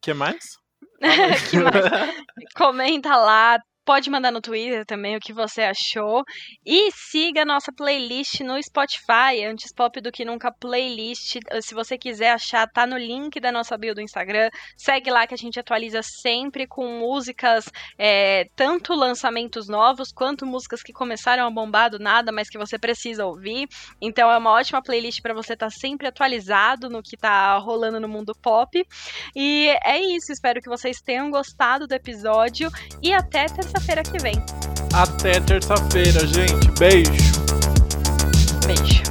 [0.00, 0.58] que mais?
[1.50, 2.14] que mais?
[2.56, 3.58] Comenta lá,
[3.90, 6.22] Pode mandar no Twitter também o que você achou.
[6.64, 11.38] E siga a nossa playlist no Spotify, Antes Pop do que Nunca Playlist.
[11.60, 14.48] Se você quiser achar, tá no link da nossa bio do Instagram.
[14.76, 17.64] Segue lá que a gente atualiza sempre com músicas,
[17.98, 22.78] é, tanto lançamentos novos, quanto músicas que começaram a bombar do nada, mas que você
[22.78, 23.66] precisa ouvir.
[24.00, 27.98] Então é uma ótima playlist para você estar tá sempre atualizado no que tá rolando
[27.98, 28.86] no mundo pop.
[29.34, 32.70] E é isso, espero que vocês tenham gostado do episódio
[33.02, 34.34] e até terça terça-feira que vem.
[34.92, 36.70] Até terça-feira, gente.
[36.78, 37.10] Beijo.
[38.66, 39.09] Beijo.